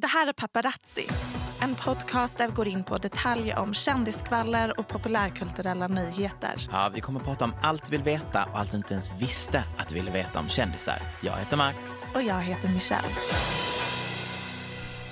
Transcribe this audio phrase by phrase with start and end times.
[0.00, 1.06] Det här är Paparazzi,
[1.60, 6.68] en podcast där vi går in på detaljer om kändiskvaller och populärkulturella nyheter.
[6.72, 9.10] Ja, vi kommer att prata om allt vi vill veta och allt du inte ens
[9.20, 11.02] visste att du ville veta om kändisar.
[11.22, 12.12] Jag heter Max.
[12.14, 13.08] Och jag heter Michelle.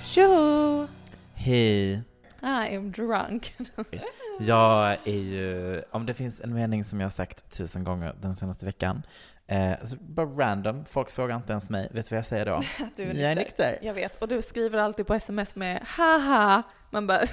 [0.03, 0.87] Tjoho!
[1.33, 2.01] Hej.
[2.41, 3.55] I am drunk.
[4.39, 8.35] Jag är ju, om det finns en mening som jag har sagt tusen gånger den
[8.35, 9.03] senaste veckan,
[9.47, 12.61] eh, alltså bara random, folk frågar inte ens mig, vet du vad jag säger då?
[12.95, 13.77] Du är Jag är nykter.
[13.81, 14.21] Jag vet.
[14.21, 16.63] Och du skriver alltid på sms med haha.
[16.89, 17.21] Man bara...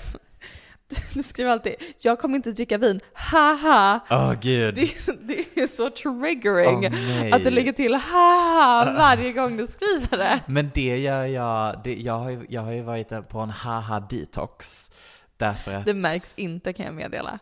[1.15, 4.01] Du skriver alltid, jag kommer inte dricka vin, haha.
[4.11, 4.75] Åh gud.
[4.75, 7.33] Det, är- det är så triggering nej.
[7.33, 10.41] att du lägger till haha varje gång du skriver det.
[10.47, 14.01] Men det gör jag, det, jag, har ju, jag har ju varit på en haha
[14.01, 14.91] detox.
[15.37, 17.39] Därför att, Det märks inte kan jag meddela.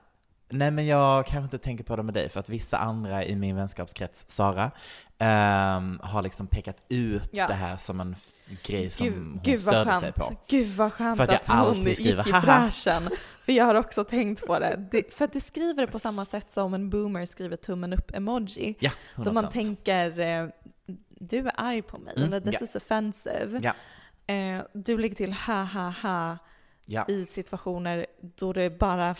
[0.52, 3.36] Nej men jag kanske inte tänker på det med dig, för att vissa andra i
[3.36, 4.70] min vänskapskrets, Sara,
[5.18, 7.46] ehm, har liksom pekat ut Ja.
[7.46, 8.16] det här som en
[8.62, 10.36] grej som Gud, hon gud vad störde sig på.
[10.48, 13.10] Gud vad skönt För att jag att hon alltid gick skriver, i bräschen.
[13.40, 14.88] För jag har också tänkt på det.
[14.90, 15.14] det.
[15.14, 18.74] För att du skriver det på samma sätt som en boomer skriver tummen upp-emoji.
[18.78, 19.50] Ja, Då man 100%.
[19.52, 20.48] tänker, eh,
[21.20, 22.64] du är arg på mig, Mm, eller this ja.
[22.64, 23.72] is offensive.
[24.26, 26.38] Eh, du lägger till ha ha ha
[26.84, 27.04] ja.
[27.08, 29.14] i situationer då det bara,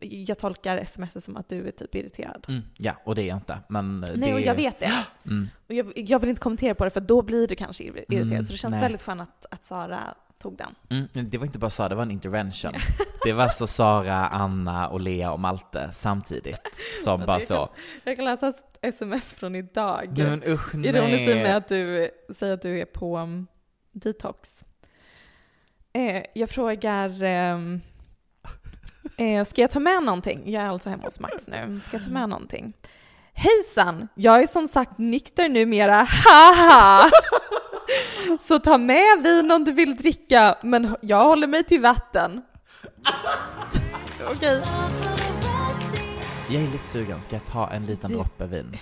[0.00, 2.44] jag tolkar sms som att du är typ irriterad.
[2.48, 3.58] Mm, ja, och det är jag inte.
[3.68, 4.34] Men eh, Nej, det...
[4.34, 5.04] och jag vet det.
[5.26, 5.48] Mm.
[5.66, 8.32] Och jag, jag vill inte kommentera på det för då blir du kanske irri- irriterad.
[8.32, 8.82] Mm, så det känns nej.
[8.82, 10.00] väldigt skönt att, att Sara
[10.38, 10.74] tog den.
[10.90, 12.72] Mm, det var inte bara Sara, det var en intervention.
[13.24, 16.60] Det var så Sara, Anna och Lea och Malte samtidigt.
[17.04, 17.68] Som bara så,
[18.04, 20.08] Jag kan läsa ett sms från idag.
[20.16, 21.52] nej men usch Ironiskt i med nej.
[21.52, 23.46] att du säger att du är på um,
[23.92, 24.64] detox.
[25.98, 27.80] Eh, jag frågar, ehm,
[29.16, 30.50] eh, ska jag ta med någonting?
[30.50, 31.80] Jag är alltså hemma hos Max nu.
[31.80, 32.72] Ska jag ta med någonting?
[33.32, 34.08] Hejsan!
[34.14, 37.10] Jag är som sagt nykter numera, haha!
[38.40, 42.42] Så ta med vin om du vill dricka, men jag håller mig till vatten.
[44.30, 44.62] Okej.
[46.48, 48.76] Jag är lite sugen, ska jag ta en liten droppe vin?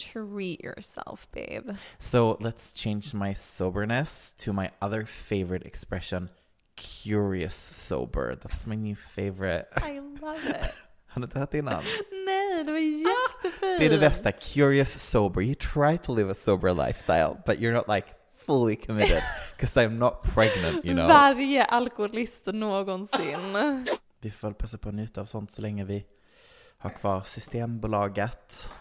[0.00, 1.76] Treat yourself babe.
[1.98, 6.30] So let's change my soberness to my other favorite expression,
[6.76, 8.36] curious sober.
[8.36, 9.68] That's my new favorite.
[9.76, 10.74] I love it.
[11.06, 11.82] Har du inte hört det innan?
[12.26, 13.78] Nej, det var jättefint.
[13.78, 15.42] Det är det bästa, curious sober.
[15.42, 18.08] You try to live a sober lifestyle, but you're not like
[18.46, 19.22] fully committed,
[19.56, 21.08] because I'm not pregnant, you know.
[21.08, 23.84] Varje alkoholist någonsin.
[24.20, 26.06] Vi får väl passa på att njuta av sånt så länge vi
[26.78, 28.72] har kvar Systembolaget.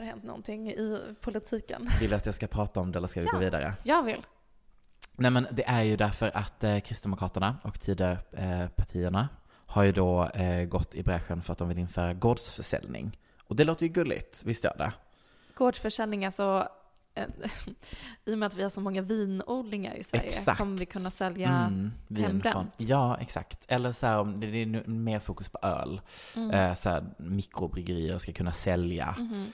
[0.00, 1.88] Har hänt någonting i politiken?
[2.00, 3.32] Vill du att jag ska prata om det eller ska vi Ja.
[3.32, 3.74] gå vidare?
[3.82, 4.26] Jag vill.
[5.12, 9.26] Nej men det är ju därför att eh, Kristdemokraterna och Tidöpartierna eh,
[9.66, 13.18] har ju då eh, gått i bräschen för att de vill införa gårdsförsäljning.
[13.44, 14.92] Och det låter ju gulligt, visst gör det?
[15.54, 16.68] Gårdsförsäljning, alltså
[18.24, 20.58] i och med att vi har så många vinodlingar i Sverige Exakt.
[20.58, 22.74] kommer vi kunna sälja Mm, hembränt.
[22.76, 23.64] Ja, exakt.
[23.68, 26.00] Eller så här, om det är mer fokus på öl.
[26.36, 26.50] Mm.
[26.50, 29.14] Eh, så här, mikrobryggerier ska kunna sälja.
[29.18, 29.46] Mhm.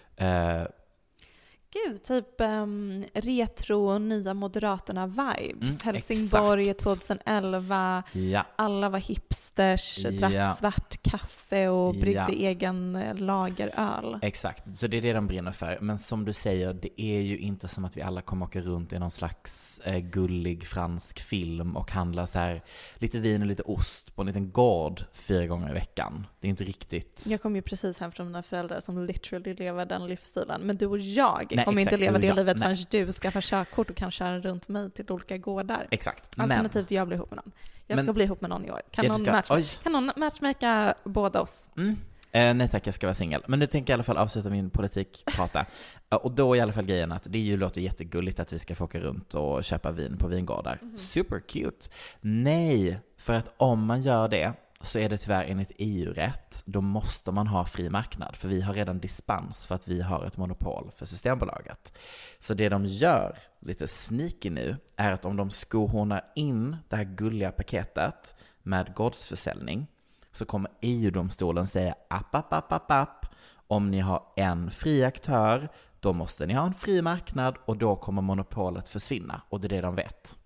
[1.71, 5.85] Gud, typ um, retro nya Moderaterna-vibes.
[5.85, 6.85] Mm, Helsingborg exakt.
[6.85, 8.03] 2011.
[8.13, 10.55] Ja, Alla var hipsters, drack Ja.
[10.55, 12.49] svart kaffe och bryggde Ja.
[12.49, 14.19] egen eh, lageröl.
[14.23, 14.77] exakt.
[14.77, 15.79] Så det är det de brinner för.
[15.81, 18.93] Men som du säger, det är ju inte som att vi alla kommer åka runt
[18.93, 22.63] i någon slags eh, gullig fransk film och handla så här
[22.95, 26.27] lite vin och lite ost på en liten gård fyra gånger i veckan.
[26.41, 27.25] Det är inte riktigt...
[27.27, 30.61] Jag kom ju precis hem från mina föräldrar som literally lever den livsstilen.
[30.61, 32.37] Men du och jag Nej, kommer inte exakt, leva du och det jag.
[32.37, 32.77] livet Nej.
[32.77, 35.87] förrän du skaffar körkort och kan köra runt mig till olika gårdar.
[35.91, 36.37] Exakt.
[36.37, 37.53] Men, Alternativt jag blir ihop med någon.
[37.87, 38.83] Jag Men- ska bli ihop med någon i år.
[38.91, 41.71] Kan, Ja, någon, ska- match, kan någon matchmaka båda oss?
[41.77, 41.97] Mm.
[42.33, 43.43] Eh, nej tack, jag ska vara singel.
[43.47, 45.67] Men nu tänker jag i alla fall avsluta min politikprata.
[46.11, 48.75] Eh, och då i alla fall grejen att det ju låter jättegulligt att vi ska
[48.75, 50.79] få åka runt och köpa vin på vingårdar.
[50.97, 51.89] Super cute.
[52.21, 57.33] Nej, för att om man gör det så är det tyvärr enligt EU-rätt, då måste
[57.33, 58.37] man ha fri marknad.
[58.37, 61.99] För vi har redan dispens för att vi har ett monopol för Systembolaget.
[62.39, 67.05] Så det de gör, lite sneaky nu, är att om de skohornar in det här
[67.05, 69.87] gulliga paketet med gårdsförsäljning
[70.33, 73.27] så kommer EU-domstolen säga app, app, app, app, app.
[73.69, 75.69] Om ni har en fri aktör,
[76.01, 79.43] då måste ni ha en fri marknad och då kommer monopolet försvinna.
[79.49, 80.39] Och det är det de vet.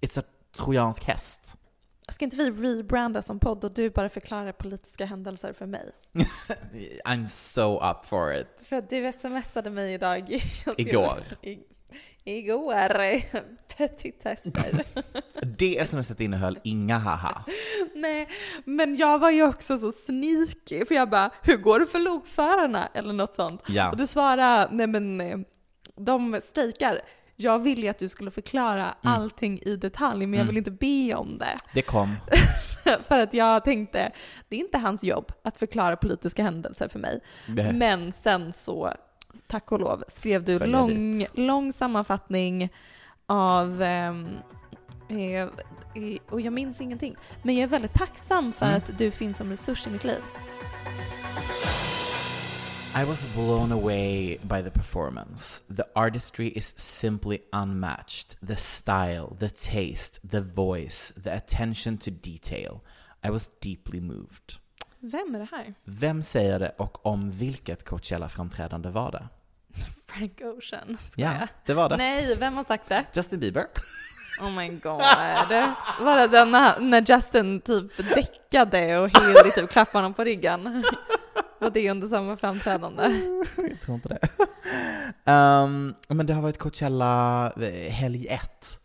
[0.00, 0.22] It's a
[0.56, 1.56] trojansk häst.
[2.12, 5.90] Ska inte vi rebranda som podd och du bara förklarar politiska händelser för mig?
[7.04, 8.66] I'm so up for it.
[8.68, 10.30] För att du smsade mig idag.
[10.76, 11.22] Igår.
[11.42, 11.58] I,
[12.24, 12.98] igår.
[13.76, 14.84] Petitesser.
[15.58, 17.44] Det smset innehöll inga haha.
[17.94, 18.28] Nej,
[18.64, 22.88] men jag var ju också så sneaky för jag bara, hur går det för lokförarna?
[22.94, 23.62] Eller något sånt.
[23.68, 23.90] Ja.
[23.90, 25.38] Och du svarade, nej men eh,
[25.96, 27.00] de strejkar.
[27.42, 28.94] Jag ville ju att du skulle förklara Mm.
[29.02, 31.56] allting i detalj, men jag vill inte be om det.
[31.74, 32.16] Det kom.
[33.08, 34.12] för att jag tänkte,
[34.48, 37.20] det är inte hans jobb att förklara politiska händelser för mig.
[37.46, 37.72] Det.
[37.72, 38.92] Men sen så,
[39.46, 41.30] tack och lov, skrev du lång, dit.
[41.38, 42.68] lång sammanfattning
[43.26, 44.28] av ehm,
[45.08, 45.48] eh, eh,
[46.30, 47.16] och jag minns ingenting.
[47.42, 48.76] Men jag är väldigt tacksam för Mm.
[48.78, 50.20] att du finns som resurs i mitt liv.
[52.94, 55.62] I was blown away by the performance.
[55.76, 58.36] The artistry is simply unmatched.
[58.42, 62.84] The style, the taste, the voice, the attention to detail.
[63.24, 64.58] I was deeply moved.
[65.00, 65.74] Vem är det här?
[65.84, 69.28] Vem säger det och om vilket Coachella-framträdande var det?
[70.06, 70.98] Frank Ocean?
[71.16, 71.48] Ja, jag?
[71.66, 71.96] det var det.
[71.96, 73.04] Nej, vem har sagt det?
[73.12, 73.66] Justin Bieber.
[74.40, 75.02] Oh my god.
[76.00, 76.44] Var det
[76.80, 80.84] när Justin typ däckade och Haley typ klappade honom på ryggen?
[81.62, 83.02] Var det under samma framträdande?
[83.56, 84.28] Jag tror inte det.
[85.32, 88.80] Um, men det har varit Coachella eh, helg ett.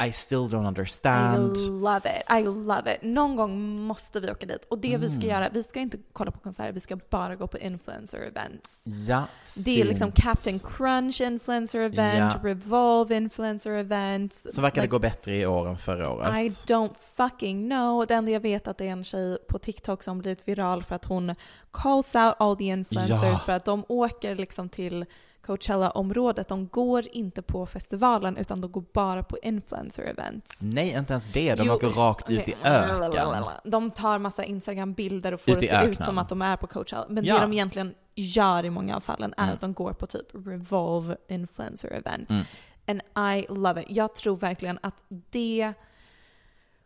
[0.00, 1.56] I still don't I understand.
[1.56, 3.02] love it, I love it.
[3.02, 4.64] Någon gång måste vi åka dit.
[4.70, 5.10] Och det vi Mm.
[5.10, 8.84] ska göra, vi ska inte kolla på konserter, vi ska bara gå på influencer events.
[9.08, 9.22] Ja,
[9.54, 10.24] Det är liksom fint.
[10.24, 12.48] Captain Crunch influencer event, Ja.
[12.48, 14.34] Revolve influencer event.
[14.34, 16.34] Så verkar det Like, gå bättre i år än förra året.
[16.34, 18.06] I don't fucking know.
[18.06, 20.82] Det enda jag vet är att det är en tjej på TikTok som blivit viral
[20.84, 21.34] för att hon
[21.70, 23.36] calls out all the influencers Ja.
[23.36, 25.06] för att de åker liksom till
[25.46, 26.48] Coachella-området.
[26.48, 30.50] De går inte på festivalen utan de går bara på influencer events.
[30.62, 31.54] Nej, inte ens det.
[31.54, 33.44] De Jo, åker rakt ut i öken.
[33.64, 36.06] De tar massa Instagram-bilder och får Ut det se ut öknen.
[36.06, 37.06] som att de är på Coachella.
[37.08, 37.34] Men Ja.
[37.34, 39.54] det de egentligen gör i många av fallen är Mm.
[39.54, 42.30] att de går på typ Revolve influencer event.
[42.30, 42.44] Mm.
[42.86, 43.00] And
[43.36, 43.86] I love it.
[43.90, 45.72] Jag tror verkligen att det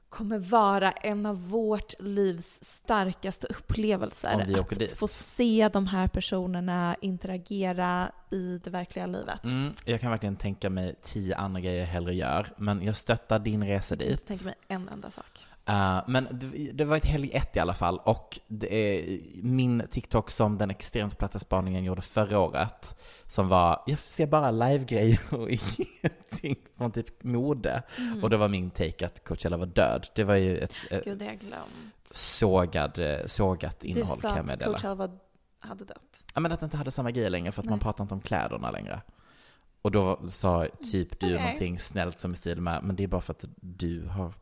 [0.08, 4.58] kommer vara en av vårt livs starkaste upplevelser.
[4.60, 4.96] Att dit.
[4.98, 9.44] få se de här personerna interagera i det verkliga livet.
[9.44, 13.38] Mm, jag kan verkligen tänka mig tio andra grejer jag hellre gör, men jag stöttar
[13.38, 14.26] din resa Jag dit.
[14.26, 15.47] tänker mig en enda sak.
[15.68, 18.38] Uh, men det, det var ett helg ett i alla fall, och
[19.42, 24.50] min TikTok som den extremt platta spaningen gjorde förra året, som var, jag ser bara
[24.50, 27.82] live-grejer och ingenting från typ mode.
[27.98, 28.24] Mm.
[28.24, 30.08] Och det var min take att Coachella var död.
[30.14, 31.22] Det var ju ett, ett Gud,
[32.04, 34.72] sågad, eh, sågat Du innehåll sa kan jag att meddela.
[34.72, 35.18] Coachella var,
[35.60, 36.24] hade dött.
[36.34, 37.82] Ja, men att det inte hade samma grejer längre för att man Nej.
[37.82, 39.00] pratar inte om kläderna längre.
[39.82, 41.40] Och då sa typ du Okej.
[41.40, 44.32] någonting snällt som i stil med, men det är bara för att du har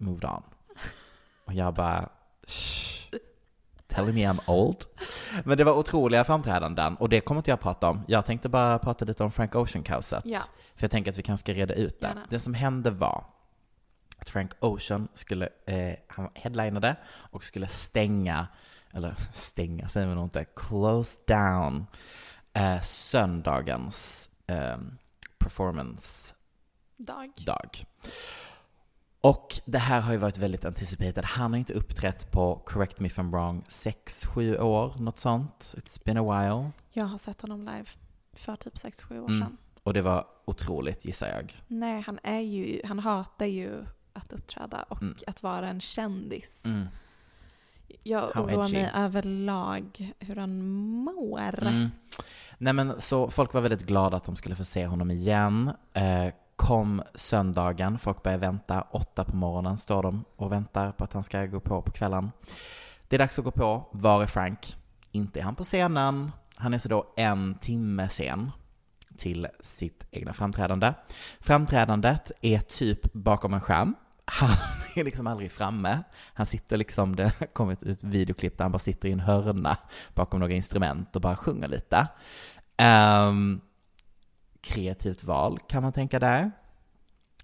[0.00, 0.42] moved on.
[1.44, 2.08] Och jag bara,
[2.46, 3.14] shh,
[3.88, 4.84] telling me I'm old.
[5.44, 8.04] Men det var otroliga framträdanden och det kommer inte jag prata om.
[8.08, 10.22] Jag tänkte bara prata lite om Frank Ocean-kaoset.
[10.24, 10.40] Ja.
[10.74, 12.06] För jag tänker att vi kanske ska reda ut det.
[12.06, 12.26] Gärna.
[12.30, 13.24] Det som hände var
[14.18, 18.46] att Frank Ocean skulle, eh, han headlinade och skulle stänga,
[18.92, 21.86] eller stänga säger man nog inte, close down
[22.52, 24.76] eh, söndagens eh,
[25.38, 26.34] performance
[26.96, 27.32] Dag.
[27.46, 27.84] dag.
[29.20, 31.24] Och det här har ju varit väldigt anticipated.
[31.24, 35.74] Han har inte uppträtt på, correct me if I'm wrong, sex, sju år, något sånt.
[35.78, 36.70] It's been a while.
[36.92, 37.84] Jag har sett honom live.
[38.32, 39.40] För typ 6-7 år Mm.
[39.40, 39.56] sedan.
[39.82, 41.62] Och det var otroligt gissar jag.
[41.66, 45.16] Nej, han är ju, han hatar ju att uppträda och Mm.
[45.26, 46.64] att vara en kändis.
[46.64, 46.86] Mm.
[48.02, 48.72] Jag How oroar edgy.
[48.72, 50.68] mig överlag hur han
[51.04, 51.62] mår.
[51.66, 51.88] Mm.
[52.58, 55.70] Nej men så folk var väldigt glada att de skulle få se honom igen.
[55.92, 56.26] Eh,
[56.58, 58.86] kom söndagen, folk börjar vänta.
[58.90, 62.30] Åtta på morgonen står de och väntar på att han ska gå på på kvällen.
[63.08, 63.88] Det är dags att gå på.
[63.92, 64.76] Var är Frank?
[65.12, 66.32] Inte är han på scenen.
[66.56, 68.50] Han är så då en timme sen
[69.18, 70.94] till sitt egna framträdande.
[71.40, 73.94] Framträdandet är typ bakom en skärm.
[74.24, 74.50] Han
[74.96, 76.02] är liksom aldrig framme.
[76.34, 79.76] Han sitter liksom, det har kommit ut videoklipp där han bara sitter i en hörna
[80.14, 82.08] bakom några instrument och bara sjunger lite.
[82.78, 83.60] Um,
[84.60, 86.50] kreativt val kan man tänka där.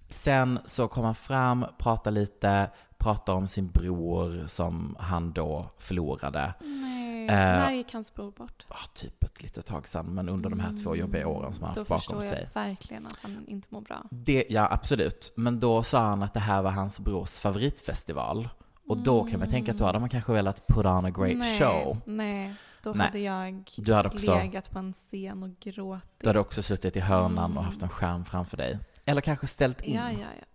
[0.09, 6.53] Sen så kommer han fram, pratar lite, pratar om sin bror som han då förlorade.
[6.59, 6.95] Nej,
[7.29, 8.65] Eh, när gick hans bror bort?
[8.67, 11.73] Ah, typ ett litet tag sedan, men under de här två jobbiga åren som han
[11.73, 12.49] Då haft bakom förstår sig.
[12.53, 14.03] jag verkligen att han inte mår bra.
[14.11, 15.33] Det, ja, absolut.
[15.35, 18.49] Men då sa han att det här var hans brors favoritfestival.
[18.87, 21.37] Och då kan man tänka att då hade man kanske velat put on a great
[21.37, 21.97] nej, show.
[22.05, 23.07] Nej, då Nej.
[23.07, 26.03] hade jag Du hade också- legat på en scen och gråtit.
[26.19, 27.57] Du hade också suttit i hörnan Mm.
[27.57, 28.79] och haft en skärm framför dig.
[29.05, 29.95] Eller kanske ställt in.
[29.95, 30.45] Ja, ja, ja.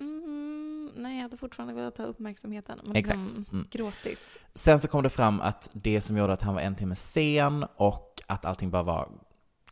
[0.00, 2.80] Mm, nej, jag hade fortfarande velat ta uppmärksamheten.
[2.84, 3.18] Men Exakt.
[3.20, 3.66] liksom Mm.
[3.70, 4.18] gråtit.
[4.54, 7.66] Sen så kom det fram att det som gjorde att han var en timme sen
[7.76, 9.08] och att allting bara var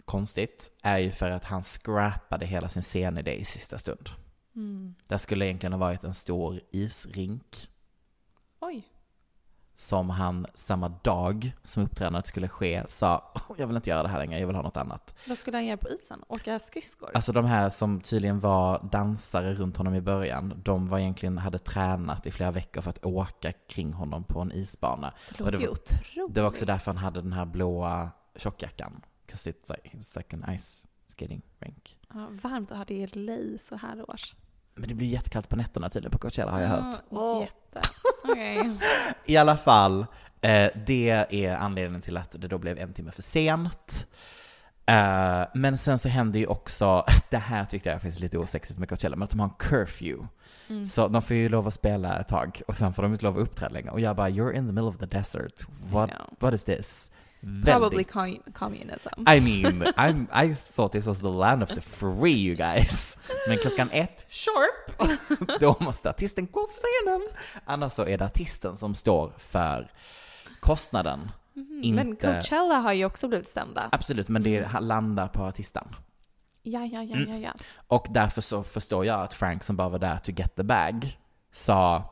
[0.04, 4.08] konstigt är ju för att han scrappade hela sin scenidé i sista stund.
[4.56, 4.94] Mm.
[5.08, 7.68] Det skulle egentligen ha varit en stor isrink
[8.60, 8.88] Oj.
[9.80, 14.08] Som han samma dag som uppträdandet skulle ske sa "Åh, jag vill inte göra det
[14.08, 15.14] här längre, jag vill ha något annat.
[15.28, 16.22] Vad skulle han göra på isen?
[16.28, 17.10] Åka skridskor?
[17.14, 21.58] Alltså de här som tydligen var dansare runt honom i början, de var egentligen, hade
[21.58, 25.14] tränat i flera veckor för att åka kring honom på en isbana.
[25.30, 26.34] det låter det ju var- otroligt.
[26.34, 29.02] Det var också därför han hade den här blåa tjockjackan.
[29.26, 31.98] 'Cause it's like, it like an ice skating rink.
[32.14, 34.34] Ja, varmt att ha det i LA så här års.
[34.74, 37.02] Men det blir jättekallt på nätterna tydligen på Coachella har jag hört.
[37.10, 37.80] Ja, jätte.
[39.24, 40.06] I alla fall,
[40.40, 44.06] eh, det är anledningen till att det då blev en timme för sent.
[44.86, 48.78] Eh, men sen så hände ju också, det här tyckte jag faktiskt är lite osexigt
[48.78, 50.28] med Coachella, men att de har en curfew.
[50.68, 50.86] Mm.
[50.86, 53.36] Så de får ju lov att spela ett tag och sen får de inte lov
[53.36, 53.90] att uppträda längre.
[53.90, 55.66] Och jag bara, you're in the middle of the desert.
[55.90, 57.10] What, what is this?
[57.64, 59.08] Probably com- communism.
[59.28, 63.18] I mean, I'm, I thought this was the land of the free you guys.
[63.48, 65.10] Men klockan ett, sharp,
[65.60, 67.28] då måste artisten gå på scenen.
[67.64, 69.90] Annars så är det artisten som står för
[70.60, 71.30] kostnaden.
[71.54, 73.88] Men inte- Coachella har ju också blivit stämda.
[73.92, 75.88] Absolut, men det landar på artisten.
[76.62, 77.30] Ja, ja, ja, Mm.
[77.30, 77.52] ja, ja.
[77.86, 81.18] Och därför så förstår jag att Frank som bara var där to get the bag
[81.52, 82.04] sa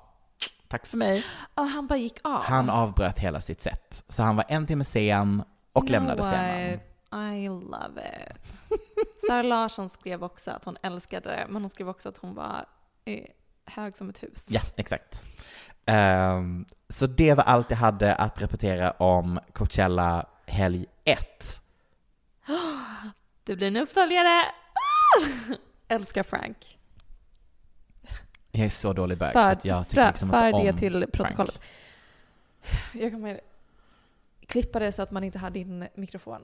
[0.69, 1.25] tack för mig.
[1.55, 2.43] Ja, han bara gick av.
[2.43, 4.05] Han avbröt hela sitt set.
[4.09, 6.81] Så han var en timme sen och lämnade No, scenen.
[7.35, 8.39] I love it.
[9.27, 12.67] Sara Larsson skrev också att hon älskade det, men hon skrev också att hon var
[13.05, 13.25] eh,
[13.67, 14.47] hög som ett hus.
[14.49, 15.23] Ja, exakt.
[15.87, 21.63] Ehm, så det var allt jag hade att rapportera om Coachella helg 1.
[23.45, 24.43] Det blir en uppföljare.
[24.43, 25.55] Ah!
[25.95, 26.78] Älskar Frank.
[28.53, 30.93] Jag är så dålig bög för För, att jag tycker för, liksom för det till
[30.93, 31.13] Frank.
[31.13, 31.61] protokollet.
[32.93, 33.41] Jag kommer
[34.47, 36.41] klippa det så att man inte har din mikrofon.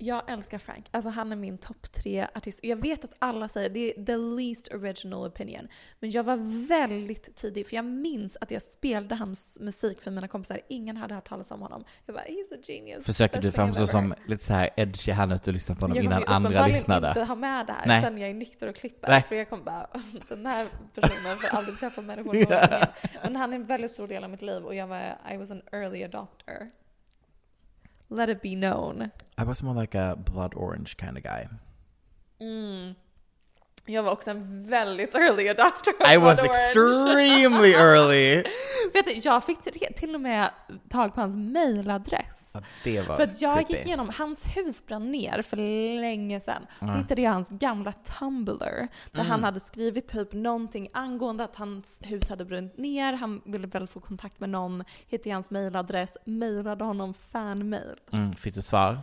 [0.00, 0.86] Jag älskar Frank.
[0.90, 2.60] Alltså han är min topp tre artist.
[2.62, 5.68] Jag vet att alla säger det är the least original opinion.
[6.00, 10.28] Men jag var väldigt tidig för jag minns att jag spelade hans musik för mina
[10.28, 10.60] kompisar.
[10.68, 11.84] Ingen hade hört talas om honom.
[12.06, 13.04] Jag bara, he's a genius.
[13.04, 15.76] Försöker du framstå som ever heard." lite så här edgy här nu att du lyssnar
[15.76, 17.08] på honom jag innan kommer andra lyssnade?
[17.08, 18.02] inte ha med det här Nej.
[18.02, 19.08] sen jag är nykter och klipper.
[19.08, 19.22] Nej.
[19.28, 19.86] För jag kommer bara,
[20.28, 22.86] den här personen får aldrig träffa människor någonsin igen.
[23.24, 25.50] Men han är en väldigt stor del av mitt liv och jag var, I was
[25.50, 26.70] an early adopter.
[28.10, 29.12] Let it be known.
[29.36, 31.48] I was more like a blood orange kind of guy.
[32.40, 32.96] Mm.
[33.88, 36.14] Jag var också en väldigt early adopter.
[36.14, 38.44] I was extremely early!
[38.92, 39.58] Vet du, jag fick
[39.96, 40.50] till- och med
[40.90, 42.50] tag på hans mailadress.
[42.54, 43.74] Ja, det var För att jag creepy.
[43.76, 45.56] gick igenom, hans hus brann ner för
[46.00, 46.66] länge sedan.
[46.78, 46.96] Så Mm.
[46.98, 48.58] hittade jag hans gamla Tumblr.
[48.58, 49.26] Där Mm.
[49.26, 53.12] han hade skrivit typ någonting angående att hans hus hade brunnit ner.
[53.12, 54.84] Han ville väl få kontakt med någon.
[55.08, 56.16] Hittade hans mailadress.
[56.24, 57.96] Mailade honom fanmail.
[58.12, 58.98] Mm, fick du svar?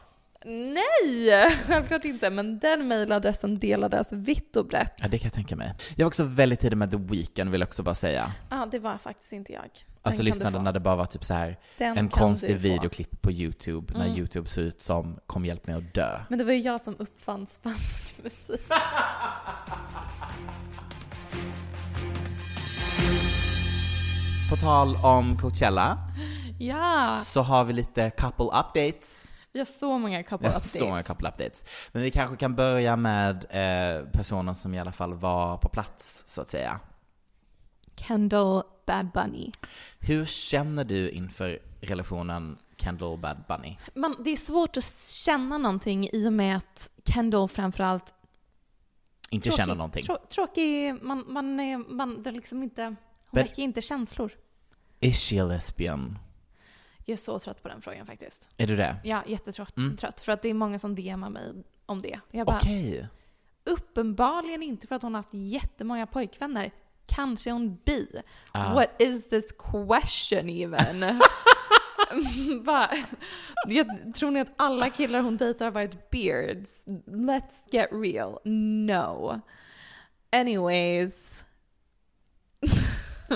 [0.48, 1.58] Nej!
[1.68, 2.30] Självklart inte.
[2.30, 4.94] Men den mailadressen delades vitt och brett.
[4.98, 5.74] Ja, det kan jag tänka mig.
[5.96, 8.32] Jag var också väldigt tidig med The Weeknd vill jag också bara säga.
[8.50, 9.62] Ja, det var faktiskt inte jag.
[9.64, 9.70] Den
[10.02, 13.94] Alltså lyssnade när det bara var typ så här Den en konstig videoklipp på YouTube
[13.94, 14.18] när Mm.
[14.18, 16.20] YouTube såg ut som Kom hjälp mig att dö.
[16.30, 18.62] Men det var ju jag som uppfann spansk musik.
[24.50, 25.98] På tal om Coachella
[26.60, 27.20] Ja!
[27.22, 29.32] så har vi lite couple updates.
[29.56, 30.72] Vi har så många couple updates.
[30.72, 31.66] så många couple updates.
[31.92, 36.24] Men vi kanske kan börja med eh, personen som i alla fall var på plats,
[36.28, 36.80] så att säga.
[37.96, 39.52] Kendall Bad Bunny.
[40.00, 43.78] Hur känner du inför relationen Kendall Bad Bunny?
[43.94, 48.14] Man, det är svårt att känna någonting i och med att Kendall framförallt
[49.30, 50.06] Inte tråkig, känner någonting.
[50.06, 52.96] Trå, tråkig, man, man, man, det är liksom inte, hon
[53.32, 54.32] väcker inte känslor.
[55.00, 56.18] Is she a lesbian?
[57.06, 58.50] Jag är så trött på den frågan faktiskt.
[58.58, 58.96] Är du det?
[59.04, 59.78] Ja, jättetrött.
[59.78, 59.98] Mm.
[59.98, 61.54] Trött, för att det är många som DMar mig
[61.86, 62.20] om det.
[62.32, 63.08] Jag bara, Okej.
[63.64, 66.72] uppenbarligen inte för att hon har haft jättemånga pojkvänner.
[67.06, 68.22] Kanske hon bi.
[68.52, 68.74] Ah.
[68.74, 71.04] What is this question even?
[72.64, 72.90] Bara,
[73.68, 76.88] jag tror ni att alla killar hon dejtar har varit beards?
[77.06, 78.40] Let's get real.
[78.86, 79.42] No.
[80.32, 81.46] Anyways.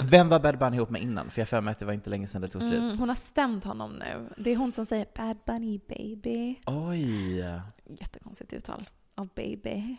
[0.04, 1.30] Vem var Bad Bunny ihop med innan?
[1.30, 2.74] För jag för mig att det var inte länge sedan det tog slut.
[2.92, 4.30] Mm, hon har stämt honom nu.
[4.38, 6.56] Det är hon som säger Bad Bunny baby.
[6.66, 7.40] Oj.
[7.86, 9.96] Jättekonstigt uttal av baby.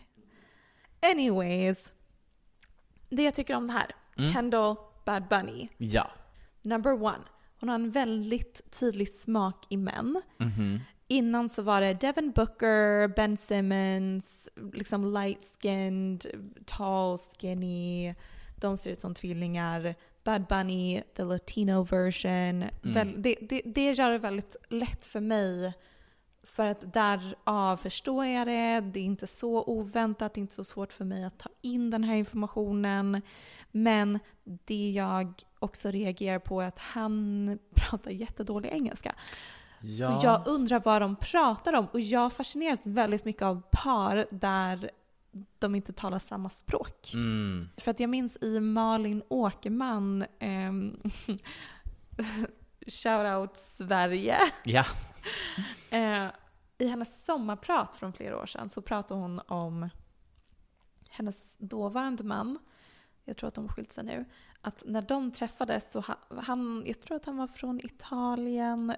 [1.12, 1.92] Anyways.
[3.08, 3.94] Det jag tycker om det här.
[4.18, 4.32] Mm.
[4.32, 5.68] Kendall Bad Bunny.
[5.76, 6.10] Ja.
[6.62, 7.24] Number one.
[7.60, 10.22] Hon har en väldigt tydlig smak i män.
[10.36, 10.80] Mhm.
[11.06, 16.26] Innan så var det Devin Booker, Ben Simmons, liksom light-skinned,
[16.66, 18.14] tall, skinny.
[18.60, 19.94] De ser ut som tvillingar.
[20.24, 22.64] Bad Bunny, the latino version.
[22.82, 25.72] Väl, det, det, det gör det väldigt lätt för mig.
[26.42, 28.80] För att därav förstår jag det.
[28.80, 31.90] Det är inte så oväntat, det är inte så svårt för mig att ta in
[31.90, 33.22] den här informationen.
[33.70, 39.14] Men det jag också reagerar på är att han pratar jättedålig engelska.
[39.82, 40.08] Ja.
[40.08, 41.86] Så jag undrar vad de pratar om.
[41.92, 44.90] Och jag fascineras väldigt mycket av par där
[45.58, 47.10] de inte talar samma språk.
[47.14, 47.68] Mm.
[47.76, 51.00] För att jag minns i Malin Åkerman, um,
[52.86, 54.84] shoutout Sverige, Ja.
[55.90, 56.26] eh,
[56.78, 59.88] i hennes sommarprat från flera år sedan så pratade hon om
[61.10, 62.58] hennes dåvarande man,
[63.24, 64.24] jag tror att de har skilt sig nu,
[64.60, 68.94] att när de träffades så ha, han, jag tror att han var från Italien,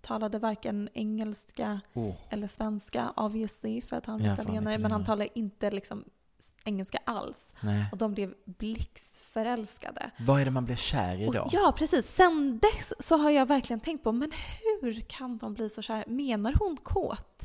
[0.00, 2.14] talade varken engelska Oh.
[2.30, 6.04] eller svenska obviously för att han är italienare, men han talade inte liksom
[6.64, 7.54] engelska alls.
[7.60, 7.84] Nej.
[7.92, 10.10] Och de blev blixtförälskade.
[10.18, 11.48] Vad är det man blir kär i Och, då?
[11.52, 12.06] ja, precis.
[12.14, 14.32] Sen dess så har jag verkligen tänkt på, men
[14.80, 16.04] hur kan de bli så kära?
[16.06, 17.42] Menar hon kåt?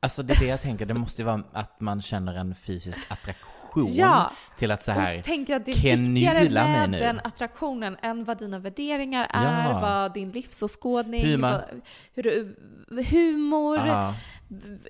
[0.00, 2.98] Alltså det är det jag tänker, det måste ju vara att man känner en fysisk
[3.08, 4.30] attraktion Ja.
[4.58, 6.98] till att så här, och tänker att det är viktigare mig med nu.
[6.98, 9.80] den attraktionen än vad dina värderingar är, Ja.
[9.80, 11.62] vad din livsåskådning, Hur man- vad,
[12.14, 12.56] hur du,
[13.02, 14.14] humor, aha,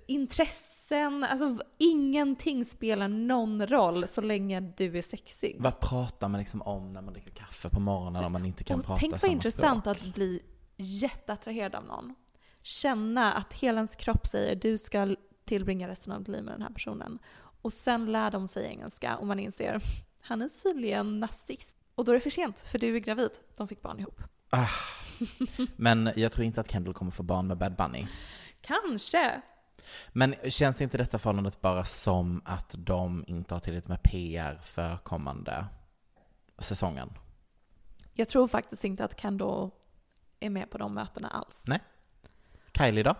[0.06, 1.24] intressen.
[1.24, 5.56] Alltså ingenting spelar någon roll så länge du är sexig.
[5.60, 8.80] vad pratar man liksom om när man dricker kaffe på morgonen om man inte kan
[8.80, 9.96] Och prata tänk vad samma intressant språk?
[9.96, 10.40] att bli
[10.76, 12.14] jätteattraherad av någon.
[12.62, 16.62] Känna att hela ens kropp säger du ska tillbringa resten av ditt liv med den
[16.62, 17.18] här personen.
[17.64, 19.80] Och sen lär de sig engelska och man inser
[20.20, 21.76] han är tydligen nazist.
[21.94, 23.30] Och då är det för sent för du är gravid.
[23.56, 24.20] De fick barn ihop.
[24.50, 24.68] Ah.
[25.76, 28.06] Men jag tror inte att Kendall kommer få barn med Bad Bunny.
[28.60, 29.40] Kanske.
[30.12, 34.96] Men känns inte detta förhållandet bara som att de inte har tillräckligt med PR för
[34.96, 35.66] kommande
[36.58, 37.12] säsongen?
[38.12, 39.70] Jag tror faktiskt inte att Kendall
[40.40, 41.64] är med på de mötena alls.
[41.66, 41.80] Nej.
[42.76, 43.14] Kylie då?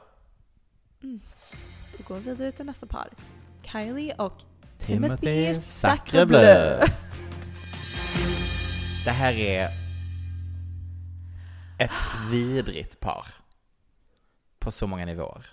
[1.99, 3.09] Då går vi vidare till nästa par.
[3.73, 4.43] Kylie och
[4.79, 5.55] Timothy Sacrebleu.
[5.55, 6.89] Sacrebleu.
[9.05, 9.69] Det här är
[11.79, 13.27] ett vidrigt par.
[14.59, 15.47] På så många nivåer.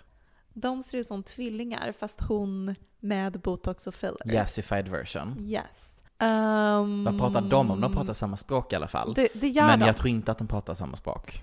[0.53, 4.25] De ser ut som tvillingar fast hon med botox och fillers.
[4.33, 5.35] Yassified version.
[5.39, 6.01] Yes.
[6.19, 7.81] Um, Vad pratar de om?
[7.81, 9.13] De pratar samma språk i alla fall.
[9.13, 9.85] Det, det gör Men de.
[9.85, 11.41] jag tror inte att de pratar samma språk.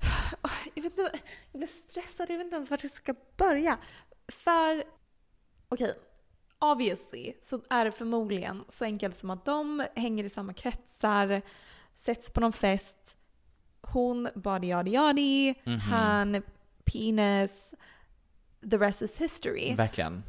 [0.74, 1.18] jag, vet inte,
[1.52, 3.78] jag blir stressad, jag vet inte ens vart jag ska börja.
[4.28, 4.84] För,
[5.68, 5.94] okej,
[6.58, 11.42] obviously så är det förmodligen så enkelt som att de hänger i samma kretsar,
[11.94, 13.16] sätts på någon fest,
[13.82, 15.78] hon body yadi yadi, Mhm.
[15.80, 16.42] han
[16.84, 17.74] penis,
[18.70, 19.74] the rest is history.
[19.74, 20.22] Verkligen.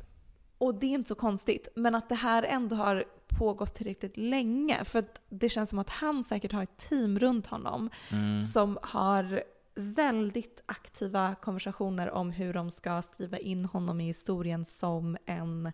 [0.58, 3.04] Och det är inte så konstigt, men att det här ändå har
[3.40, 4.84] pågått tillräckligt länge.
[4.86, 8.40] För att det känns som att han säkert har ett team runt honom Mm.
[8.40, 9.44] som har
[9.78, 15.72] väldigt aktiva konversationer om hur de ska skriva in honom i historien som en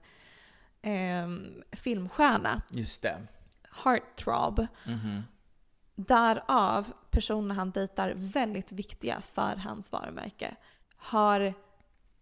[0.82, 2.62] ehm, filmstjärna.
[2.70, 3.28] Just det.
[3.84, 4.68] Heartthrob.
[4.88, 5.24] Mhm.
[5.96, 10.56] Därav personerna han dejtar väldigt viktiga för hans varumärke.
[10.96, 11.54] Har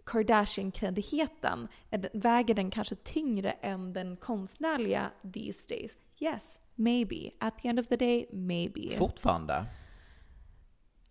[0.04, 1.67] Kardashian-kreddigheten,
[2.13, 5.91] väger den kanske tyngre än den konstnärliga these days?
[6.20, 7.32] Yes, maybe.
[7.39, 8.96] At the end of the day, maybe.
[8.98, 9.65] Fortfarande.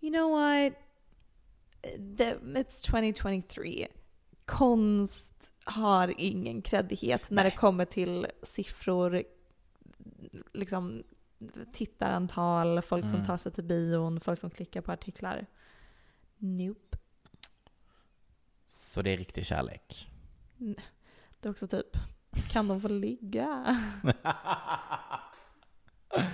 [0.00, 0.72] You know what?
[2.16, 3.88] the, it's 2023.
[4.44, 9.22] Konst har ingen kreddighet när det kommer till siffror,
[10.52, 11.02] liksom
[11.72, 13.26] tittarantal, folk som Mm.
[13.26, 15.46] tar sig till bion, folk som klickar på artiklar.
[16.38, 16.98] Nope.
[18.64, 20.10] Så det är riktig kärlek.
[21.40, 21.96] Det är också typ,
[22.52, 23.80] kan de få ligga?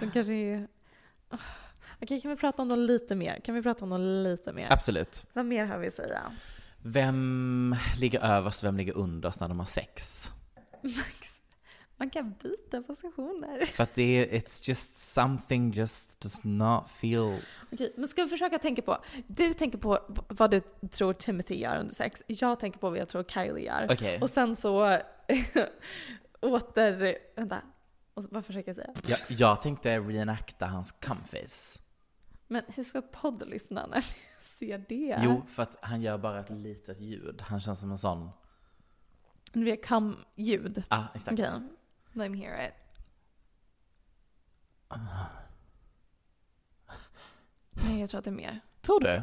[0.00, 0.68] De kanske är...
[2.02, 3.40] Okej, kan vi prata om dem lite mer?
[3.44, 4.66] Kan vi prata om dem lite mer?
[4.70, 5.26] Absolut.
[5.32, 6.32] Vad mer har vi att säga?
[6.82, 10.30] Vem ligger överst, vem ligger underst när de har sex?
[10.82, 11.40] Max,
[11.96, 13.66] man kan byta positioner.
[13.66, 17.38] För att det är, it's just something just does not feel...
[17.72, 21.78] Okej, men ska vi försöka tänka på, du tänker på vad du tror Timothy gör
[21.80, 23.86] under sex, jag tänker på vad jag tror Kylie gör.
[23.90, 24.18] Okej.
[24.20, 24.84] Och sen så
[26.40, 27.62] åter, vänta,
[28.14, 28.90] och så, vad försöker jag säga?
[29.06, 31.80] Jag, jag tänkte reenacta hans cumface.
[32.46, 34.02] Men hur ska poddlyssnarna
[34.58, 35.18] se det?
[35.22, 37.40] Jo, för att han gör bara ett litet ljud.
[37.40, 38.30] Han känns som en sån...
[39.52, 40.82] Det är kam-ljud.
[40.88, 41.32] Ah, exakt.
[41.32, 41.50] Okej,
[42.12, 42.74] let me hear it.
[47.70, 48.60] Nej, jag tror att det är mer.
[48.82, 49.22] Tror du?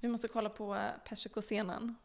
[0.00, 1.94] Vi måste kolla på eh, persikoscenen.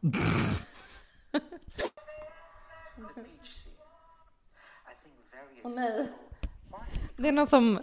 [5.62, 6.08] Åh nej.
[7.16, 7.80] Det är någon som.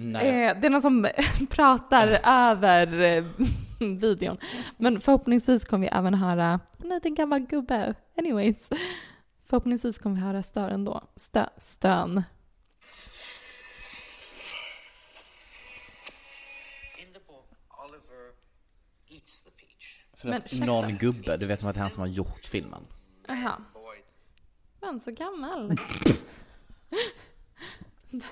[0.00, 1.08] Eh, det är någon som
[1.50, 3.24] pratar över eh,
[4.00, 4.38] videon.
[4.76, 6.60] Men förhoppningsvis kommer vi även höra,
[7.02, 7.94] en gammal gubbe.
[8.18, 8.56] Anyways.
[9.50, 11.02] Förhoppningsvis kommer vi höra stören då.
[11.16, 12.22] Stö, stön.
[16.98, 17.50] In the book,
[17.84, 18.32] Oliver
[19.08, 20.04] eats the peach.
[20.14, 22.82] För Men att någon gubbe, du vet att det är han som har gjort filmen.
[23.28, 23.58] Aha.
[23.74, 24.02] Boy,
[24.80, 25.76] Men så gammal.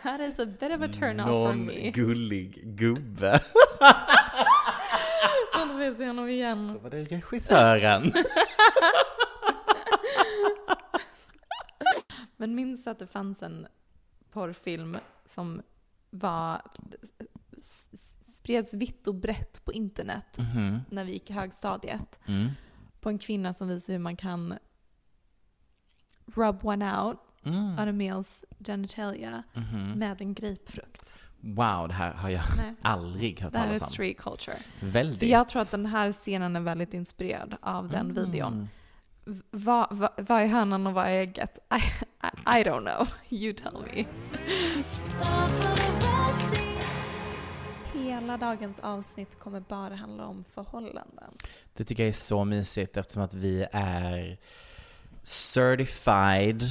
[0.02, 1.90] That is a bit of a turn off for Någon me.
[1.90, 3.30] gullig gubbe.
[5.54, 6.72] Vänta får jag se honom igen.
[6.72, 8.12] Då var det regissören.
[12.36, 13.66] Men minns att det fanns en
[14.32, 15.62] porrfilm som
[16.10, 16.62] var
[18.20, 20.80] spreds vitt och brett på internet Mhm.
[20.90, 22.18] när vi gick i högstadiet.
[22.28, 22.48] Mm.
[23.00, 24.58] På en kvinna som visar hur man kan
[26.26, 27.78] rub one out Mm.
[27.78, 29.92] on a males genitalia Mhm.
[29.98, 31.22] med en grapefrukt.
[31.40, 32.74] Wow, det här har jag Nej.
[32.82, 33.88] aldrig hört Det här är talas om.
[33.88, 34.56] street culture.
[34.80, 35.18] Väldigt.
[35.18, 38.52] För jag tror att den här scenen är väldigt inspirerad av den videon.
[38.52, 38.68] Mm.
[39.24, 41.58] V- Vad va, vad är hönan och vad är ägget?
[41.70, 41.76] I,
[42.26, 43.08] I, I don't know.
[43.42, 44.04] You tell me.
[47.94, 51.30] Hela dagens avsnitt kommer bara handla om förhållanden.
[51.74, 54.38] Det tycker jag är så mysigt eftersom att vi är
[55.22, 56.62] certified.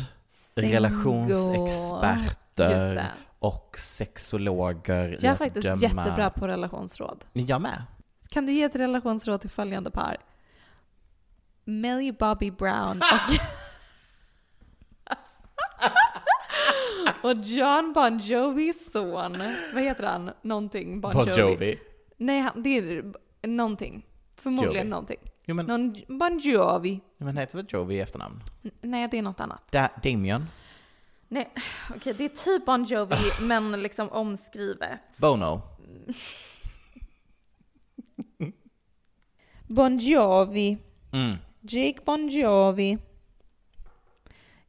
[0.58, 5.82] Relationsexperter och sexologer Jag är faktiskt döma...
[5.82, 7.26] jättebra på relationsråd.
[7.34, 7.84] Jag med.
[8.30, 10.18] Kan du ge ett relationsråd till följande par?
[11.64, 13.04] Millie Bobby Brown och...
[17.30, 19.34] och John Bon Jovis son.
[19.74, 20.32] Vad heter han?
[20.42, 21.80] Någonting Bon, Bon Jovi.
[22.18, 23.14] Nej, han, det är
[23.48, 24.06] någonting.
[24.36, 24.90] Förmodligen Jovi.
[24.90, 25.20] någonting.
[25.50, 27.00] Jo men, Någon Bon Jovi.
[27.18, 28.44] men heter väl Jovi i efternamn?
[28.64, 29.72] N- Nej, det är något annat.
[29.72, 30.46] Da Damien?
[31.28, 31.50] Nej,
[31.96, 35.00] okej, det är typ Bon Jovi, men liksom omskrivet.
[35.22, 35.62] Bono?
[39.68, 40.78] Bon Jovi.
[41.14, 41.36] Mm.
[41.62, 42.98] Jake Bon Jovi.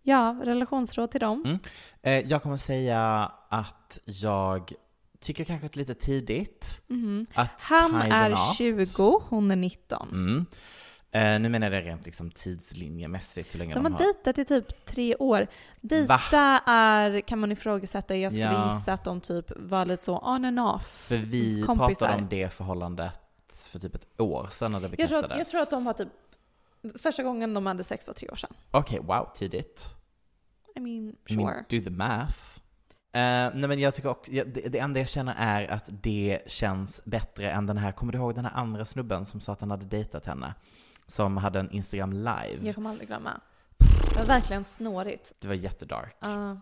[0.03, 1.43] Ja, relationsråd till dem.
[1.45, 1.59] Mm.
[2.03, 4.73] Eh, jag kommer säga att jag
[5.21, 6.83] tycker kanske att lite tidigt
[7.35, 8.57] att Han är knot.
[8.57, 10.09] 20, hon är 19.
[10.13, 10.47] Mm.
[11.11, 14.45] Eh, nu menar jag det rent liksom tidslinjemässigt, hur länge De de, har dejtat i
[14.45, 15.47] typ tre år.
[15.81, 18.75] Dejta är, kan man ifrågasätta, jag skulle Ja.
[18.75, 20.87] gissa att de typ var lite så on and off.
[21.09, 21.89] För vi kompisar.
[21.89, 23.21] pratade om det förhållandet
[23.71, 25.31] för typ ett år sedan när det jag, tror bekräftades.
[25.33, 26.09] att, jag tror att de har typ,
[27.03, 28.53] första gången de hade sex var tre år sedan.
[28.71, 29.87] Okej, wow, tidigt.
[30.77, 31.45] I mean, I sure.
[31.45, 32.58] mean, do the math.
[33.13, 37.01] Eh, nej men jag tycker också, det, det enda jag känner är att det känns
[37.05, 39.71] bättre än den här, kommer du ihåg den här andra snubben som sa att han
[39.71, 40.55] hade dejtat henne?
[41.07, 42.59] Som hade en Instagram live.
[42.63, 43.41] Jag kommer aldrig glömma.
[44.13, 45.33] Det var verkligen snårigt.
[45.39, 46.17] Det var jättedark.
[46.25, 46.55] Uh,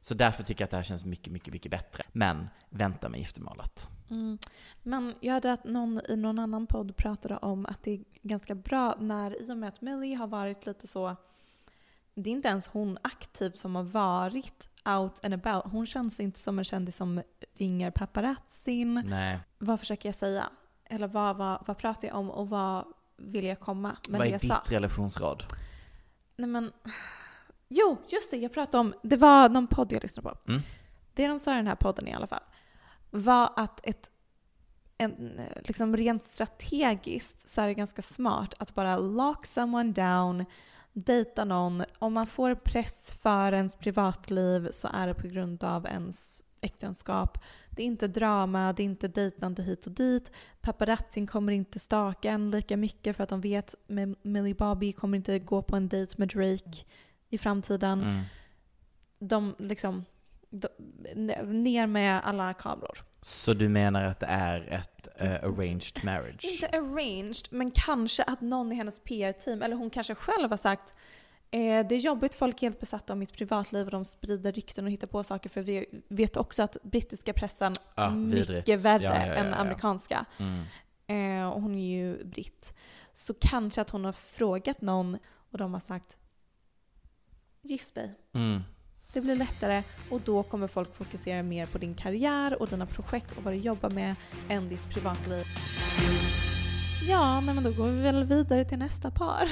[0.00, 2.04] Så därför tycker jag att det här känns mycket, mycket, mycket bättre.
[2.12, 3.88] Men vänta med giftermålet.
[4.10, 4.38] mm.
[4.82, 8.54] Men jag hörde att någon i någon annan podd pratade om att det är ganska
[8.54, 11.16] bra när, i och med att Millie har varit lite så,
[12.14, 15.72] det är inte ens hon aktiv som har varit out and about.
[15.72, 17.22] Hon känns inte som en kändis som
[17.54, 19.02] ringer paparazzin.
[19.06, 19.38] Nej.
[19.58, 20.48] Vad försöker jag säga?
[20.84, 22.84] Eller vad, vad, vad pratar jag om och vad
[23.16, 24.62] vill jag komma med Vad det är ditt sa?
[24.68, 25.42] relationsråd?
[26.36, 26.72] Nej men,
[27.68, 30.50] jo just det, jag pratade om, det var någon podd jag lyssnade på.
[30.50, 30.62] Mm.
[31.14, 32.42] Det de sa i den här podden i alla fall
[33.10, 34.10] var att ett,
[34.98, 40.44] en, liksom rent strategiskt så är det ganska smart att bara lock someone down,
[40.92, 41.84] dejta någon.
[41.98, 47.38] Om man får press för ens privatliv så är det på grund av ens äktenskap.
[47.70, 50.30] Det är inte drama, det är inte dejtande hit och dit.
[50.60, 55.16] Paparazzin kommer inte staka en lika mycket för att de vet med Millie Bobby kommer
[55.16, 56.84] inte gå på en dejt med Drake
[57.28, 58.02] i framtiden.
[58.02, 58.22] Mm.
[59.18, 60.04] De liksom,
[60.50, 60.68] de,
[61.44, 63.04] ner med alla kameror.
[63.20, 66.44] Så du menar att det är ett eh, arranged marriage?
[66.44, 70.92] Inte arranged, men kanske att någon i hennes PR-team, eller hon kanske själv har sagt
[71.50, 74.84] eh, det är jobbigt, folk är helt besatta av mitt privatliv och de sprider rykten
[74.84, 77.72] och hittar på saker för vi vet också att brittiska pressen
[78.14, 78.48] vidrigt.
[78.48, 80.24] mycket värre Ja, ja, ja, än amerikanska.
[80.38, 80.64] Mm.
[81.06, 82.74] Eh, och hon är ju britt.
[83.12, 85.18] Så kanske att hon har frågat någon
[85.50, 86.16] och de har sagt
[87.62, 88.14] gift dig.
[88.32, 88.62] Mm.
[89.12, 93.36] Det blir lättare och då kommer folk fokusera mer på din karriär och dina projekt
[93.36, 94.14] och vad du jobbar med
[94.48, 95.44] än ditt privatliv.
[97.08, 99.48] Ja, men då går vi väl vidare till nästa par.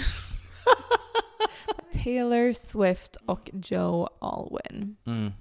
[2.05, 4.97] Taylor Swift och Joe Alwyn.
[5.07, 5.33] Mm.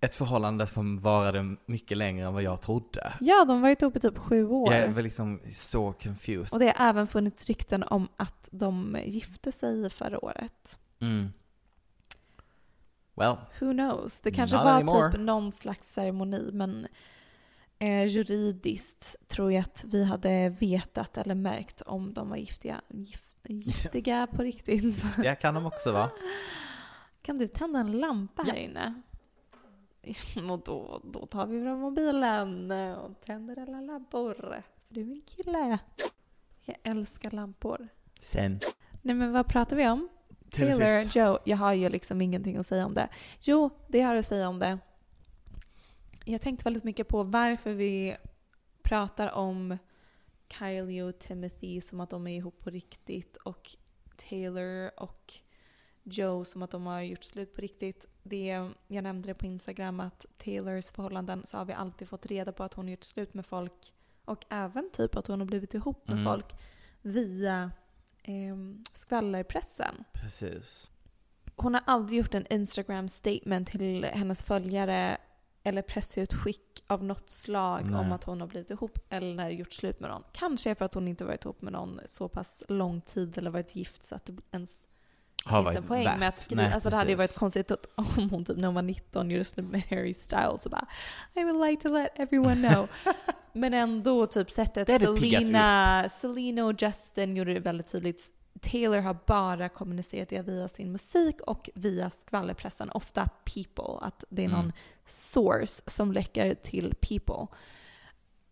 [0.00, 3.12] Ett förhållande som varade mycket längre än vad jag trodde.
[3.20, 4.74] Ja, de har varit ihop i typ sju år.
[4.74, 6.52] Jag var liksom så confused.
[6.52, 10.78] Och det har även funnits rykten om att de gifte sig förra året.
[11.00, 11.32] Mm.
[13.16, 14.20] Well, Who knows?
[14.20, 15.12] Det kanske var anymore.
[15.12, 16.86] typ någon slags ceremoni men
[17.78, 23.36] eh, juridiskt tror jag att vi hade vetat eller märkt om de var giftiga, gift,
[23.48, 25.04] giftiga på riktigt.
[25.16, 26.10] det kan de också vara.
[27.22, 29.02] Kan du tända en lampa här inne?
[30.50, 34.34] Och då, då tar vi fram mobilen och tänder alla lampor.
[34.34, 35.78] För du är en kille.
[36.64, 37.88] Jag älskar lampor.
[38.20, 38.58] Sen.
[39.02, 40.08] Nej men vad pratar vi om?
[40.50, 41.16] Taylor Swift.
[41.16, 41.38] Joe.
[41.44, 43.08] Jag har ju liksom ingenting att säga om det.
[43.40, 44.78] Jo, det har jag att säga om det.
[46.24, 48.16] Jag tänkte väldigt mycket på varför vi
[48.82, 49.78] pratar om
[50.48, 53.76] Kylie och Timothy som att de är ihop på riktigt och
[54.16, 55.34] Taylor och
[56.02, 58.06] Joe som att de har gjort slut på riktigt.
[58.22, 62.52] Det, jag nämnde det på Instagram att Taylors förhållanden så har vi alltid fått reda
[62.52, 63.92] på att hon har gjort slut med folk
[64.24, 66.24] och även typ att hon har blivit ihop med Mm.
[66.24, 66.54] folk
[67.02, 67.70] via
[68.26, 68.56] eh,
[68.92, 70.04] skvallerpressen.
[70.12, 70.92] Precis.
[71.56, 75.18] Hon har aldrig gjort en Instagram statement till hennes följare
[75.62, 78.00] eller pressutskick av något slag Nej.
[78.00, 80.22] om att hon har blivit ihop eller gjort slut med någon.
[80.32, 83.76] Kanske för att hon inte varit ihop med någon så pass lång tid eller varit
[83.76, 84.86] gift så att det ens
[85.44, 86.18] Har varit en poäng värt.
[86.18, 86.62] med att skriva.
[86.62, 89.30] Nej, alltså det hade ju varit konstigt att om hon typ när hon var 19
[89.30, 90.86] gjorde slut med Harry Styles och bara
[91.34, 92.88] I would like to let everyone know.
[93.52, 98.32] Men ändå typ sättet Det Selena, Selena och Justin gjorde det väldigt tydligt.
[98.60, 104.44] Taylor har bara kommunicerat det via sin musik och via skvallerpressen, ofta people, att det
[104.44, 104.72] är någon Mm.
[105.06, 107.46] source som läcker till people.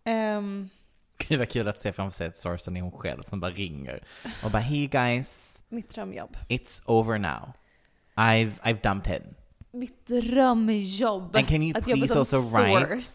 [0.04, 0.68] Ehm,
[1.28, 4.04] Gud vad kul att se framför sig att sourcen är hon själv som bara ringer
[4.44, 6.37] och bara Hey guys, mitt drömjobb.
[6.48, 7.54] it's over now.
[8.16, 9.34] I've, I've dumped him.
[9.72, 11.37] Mitt drömjobb.
[11.37, 13.12] And can you att please also write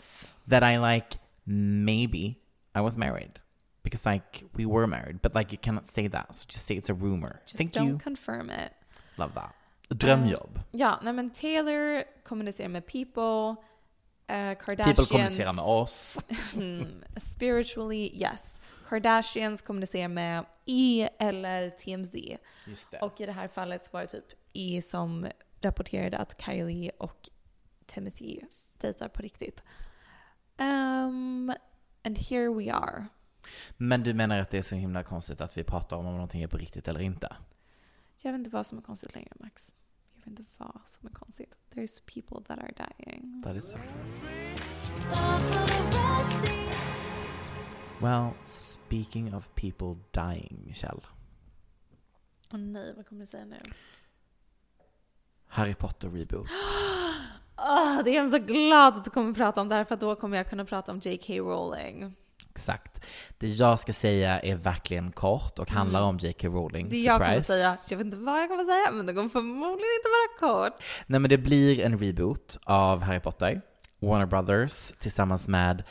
[0.48, 2.36] that I like maybe
[2.76, 3.39] I was married.
[3.84, 6.36] Because like we were married, but like you cannot say that.
[6.36, 7.39] So just say it's a rumor.
[7.45, 7.98] Just Thank don't you.
[7.98, 8.74] confirm it.
[9.17, 9.54] Love that.
[9.89, 10.60] Drömjobb.
[10.72, 13.56] Ja, nej men Taylor kommunicerar med people.
[14.30, 14.86] Uh, Kardashians.
[14.98, 16.19] People kommunicerar med oss.
[16.56, 18.49] Mm, spiritually, yes.
[18.89, 22.15] Kardashians kommunicerar med E eller TMZ.
[22.67, 22.99] Just det.
[22.99, 25.28] Och i det här fallet så var det typ E som
[25.62, 27.30] rapporterade att Kylie och
[27.86, 28.41] Timothy
[28.78, 29.63] dejtar på riktigt.
[30.58, 31.54] Um,
[32.04, 33.06] and here we are.
[33.78, 36.41] Men du menar att det är så himla konstigt att vi pratar om om någonting
[36.41, 37.36] är på riktigt eller inte?
[38.21, 39.75] Jag vet inte vad som är konstigt längre, Max.
[40.13, 41.58] Jag vet inte vad som är konstigt.
[41.73, 43.43] There's people that are dying.
[43.43, 43.78] That is so
[48.02, 51.02] Well, speaking of people dying, Michelle.
[52.54, 53.62] Åh nej, vad kommer du säga nu?
[55.48, 56.48] Harry Potter reboot.
[57.62, 60.16] Ah, det är jag så glad att du kommer prata om det här för då
[60.16, 61.34] kommer jag kunna prata om J.K.
[61.34, 62.16] Rowling.
[62.50, 63.06] Exakt.
[63.38, 66.48] Det jag ska säga är verkligen kort och handlar om J.K.
[66.48, 66.82] Rowling.
[66.82, 66.90] Mm.
[66.90, 67.48] Det jag kommer Surprise.
[67.54, 70.84] säga, jag vet inte vad jag kommer säga, men det kommer förmodligen inte vara kort.
[71.08, 73.62] Nej men det blir en reboot av Harry Potter.
[74.00, 75.84] Warner Brothers tillsammans med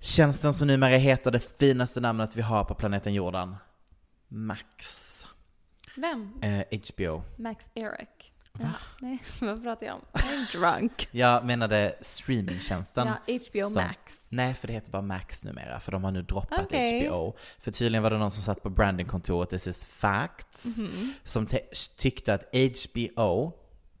[0.00, 3.56] tjänsten som numera heter det finaste namnet vi har på planeten jorden.
[4.28, 5.06] Max.
[5.96, 6.32] Vem?
[6.42, 7.22] Eh, HBO.
[7.36, 8.08] Max Eric.
[8.58, 8.68] Ja,
[9.00, 10.00] nej, vad pratar jag om?
[10.12, 11.08] I'm drunk.
[11.10, 13.06] Jag menade streamingtjänsten.
[13.08, 13.14] Ja,
[13.50, 14.14] HBO som- Max.
[14.28, 17.06] Nej, för det heter bara Max numera, för de har nu droppat Okej.
[17.08, 17.36] HBO.
[17.58, 21.12] För tydligen var det någon som satt på brandingkontoret, this is facts, Mhm.
[21.24, 23.52] som te- tyckte att HBO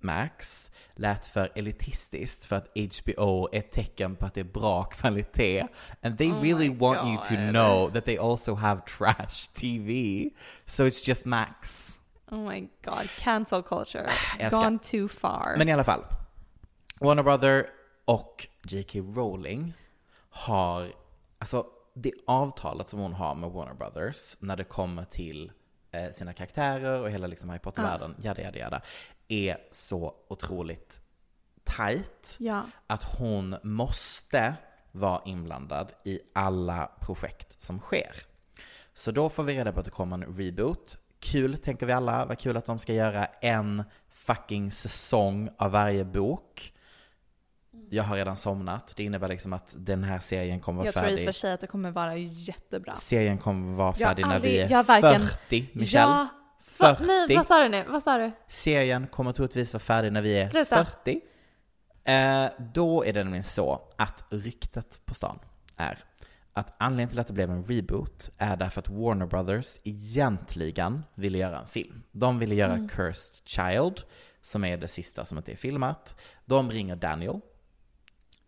[0.02, 4.84] Max lät för elitistiskt för att HBO är ett tecken på att det är bra
[4.84, 5.66] kvalitet.
[6.02, 7.52] And they Oh really want you to God.
[7.52, 10.24] know that they also have trash TV.
[10.66, 11.90] So it's just Max.
[12.30, 14.06] Oh my god, cancel culture.
[14.50, 15.54] Gone too far.
[15.58, 16.04] Men i alla fall.
[17.00, 17.66] Warner Brother
[18.04, 18.98] och J.K.
[18.98, 19.72] Rowling
[20.30, 20.92] har,
[21.38, 25.52] alltså det avtalet som hon har med Warner Brothers när det kommer till
[25.92, 28.80] eh, sina karaktärer och hela liksom Harry Potter-världen, jada jada jada,
[29.32, 31.00] är så otroligt
[31.64, 32.62] tight ja.
[32.86, 34.54] att hon måste
[34.92, 38.12] vara inblandad i alla projekt som sker.
[38.92, 40.98] Så då får vi reda på att det kommer en reboot.
[41.20, 42.24] Kul, tänker vi alla.
[42.24, 46.72] Vad kul att de ska göra en fucking säsong av varje bok.
[47.90, 48.92] Jag har redan somnat.
[48.96, 51.24] Det innebär liksom att den här serien kommer vara Jag tror i och färdig.
[51.26, 52.94] för sig att det kommer vara jättebra.
[52.94, 56.02] Serien kommer vara Jag färdig när aldrig- vi är jag har varken- 40, Michelle.
[56.12, 56.28] Ja.
[56.80, 57.06] Va, 40.
[57.06, 57.84] nej, vad sa du nu?
[57.88, 58.30] Vad sa du?
[58.48, 60.84] Serien kommer troligtvis vara färdig när vi är Sluta.
[60.84, 61.20] 40.
[62.04, 65.38] Eh, då är det nämligen så att ryktet på stan
[65.76, 65.98] är
[66.52, 71.38] att anledningen till att det blev en reboot är därför att Warner Brothers egentligen ville
[71.38, 72.02] göra en film.
[72.12, 72.88] De ville göra Mm.
[72.88, 74.02] Cursed Child,
[74.42, 76.14] som är det sista som inte är filmat.
[76.44, 77.40] De ringer Daniel.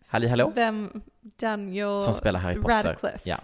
[0.06, 0.52] Halli hallå?
[0.54, 1.02] Vem?
[1.20, 2.82] Daniel Som spelar Harry Potter.
[2.82, 3.20] Radcliffe.
[3.22, 3.38] Ja.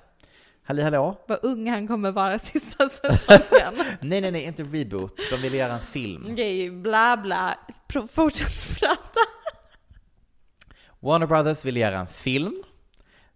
[0.69, 1.17] Halli hallå?
[1.29, 3.75] Vad ung han kommer vara sista säsongen.
[4.01, 5.21] Nej, nej, nej, inte reboot.
[5.31, 6.29] De ville göra en film.
[6.33, 7.55] Okej, bla bla.
[7.87, 9.21] Pro- Fortsätt prata.
[11.01, 12.63] Warner Brothers vill göra en film.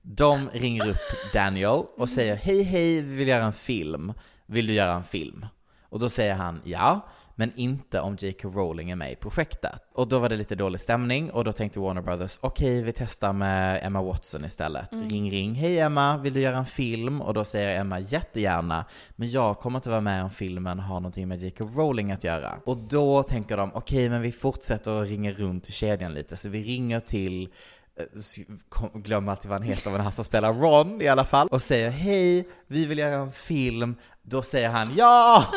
[0.03, 4.12] De ringer upp Daniel och säger hej hej, vi vill göra en film.
[4.47, 5.47] Vill du göra en film?
[5.88, 8.49] Och då säger han ja, men inte om J.K.
[8.49, 9.73] Rowling är med i projektet.
[9.95, 13.33] Och då var det lite dålig stämning och då tänkte Warner Brothers okej, vi testar
[13.33, 14.92] med Emma Watson istället.
[14.92, 17.21] Ring ring, hej Emma, vill du göra en film?
[17.21, 18.85] Och då säger Emma jättegärna,
[19.16, 21.64] men jag kommer inte vara med om filmen har någonting med J.K.
[21.64, 22.59] Rowling att göra.
[22.64, 26.49] Och då tänker de okej, men vi fortsätter och ringer runt i kedjan lite, så
[26.49, 27.49] vi ringer till
[27.96, 28.07] Eh,
[28.94, 31.90] glöm alltid vad han heter, men han som spelar Ron i alla fall, och säger
[31.90, 35.44] hej, vi vill göra en film, då säger han ja!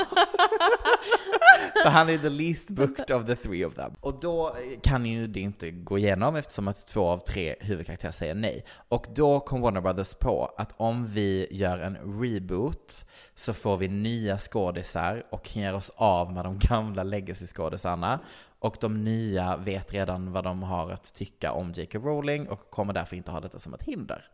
[1.84, 3.95] För han är the least booked of the three of them.
[4.00, 8.12] Och då eh, kan ju det inte gå igenom eftersom att två av tre huvudkaraktärer
[8.12, 8.65] säger nej.
[8.89, 13.88] Och då kom Warner Brothers på att om vi gör en reboot så får vi
[13.88, 18.19] nya skådisar och kan göra oss av med de gamla legacy-skådisarna.
[18.65, 21.99] Och de nya vet redan vad de har att tycka om J.K.
[21.99, 24.25] Rowling och kommer därför inte ha detta som ett hinder.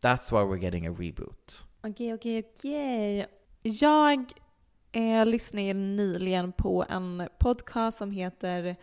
[0.00, 1.64] That's why we're getting a reboot.
[1.80, 3.26] Okej, okej, okej.
[3.62, 4.32] Jag
[4.92, 8.76] eh, lyssnade nyligen på en podcast som heter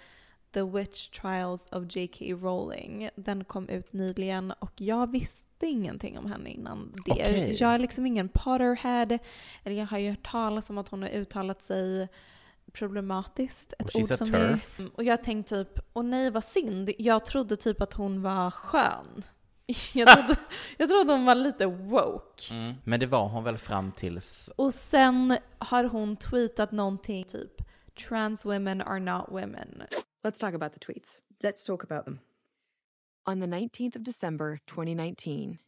[0.52, 2.26] The Witch Trials of J.K.
[2.26, 3.10] Rowling.
[3.16, 7.12] Den kom ut nyligen och jag visste ingenting om henne innan det.
[7.12, 7.58] Okej.
[7.60, 9.20] Jag är liksom ingen Potterhead.
[9.64, 12.08] Eller jag har ju hört talas om att hon har uttalat sig
[12.80, 13.74] problematiskt.
[13.74, 14.80] Ett Och she's ord som turf.
[14.80, 16.90] Är, och jag tänkte typ, åh nej vad synd.
[16.98, 19.24] Jag trodde typ att hon var skön.
[19.94, 20.36] Jag trodde,
[20.78, 22.54] jag trodde hon var lite woke.
[22.54, 22.74] Mm.
[22.84, 27.62] Men det var hon väl fram tills Och sen har hon tweetat någonting typ
[28.08, 29.84] Trans women are not women.
[30.24, 31.22] Let's talk about the tweets.
[31.44, 32.20] Let's talk about them.
[33.26, 35.60] On the 19th of December 2019,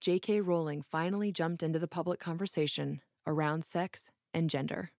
[0.00, 0.40] J.K.
[0.40, 4.90] Rowling finally jumped into the public conversation around sex and gender.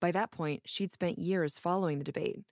[0.00, 2.44] By that point, she'd spent years following the debate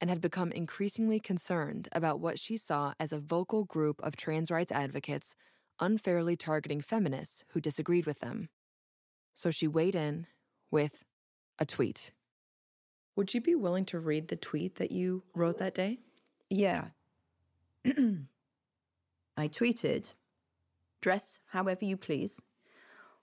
[0.00, 4.50] and had become increasingly concerned about what she saw as a vocal group of trans
[4.50, 5.34] rights advocates
[5.80, 8.48] unfairly targeting feminists who disagreed with them.
[9.34, 10.26] So she weighed in
[10.70, 11.04] with
[11.58, 12.12] a tweet.
[13.16, 16.00] Would you be willing to read the tweet that you wrote that day?
[16.50, 16.88] Yeah.
[17.86, 20.14] I tweeted
[21.00, 22.40] dress however you please,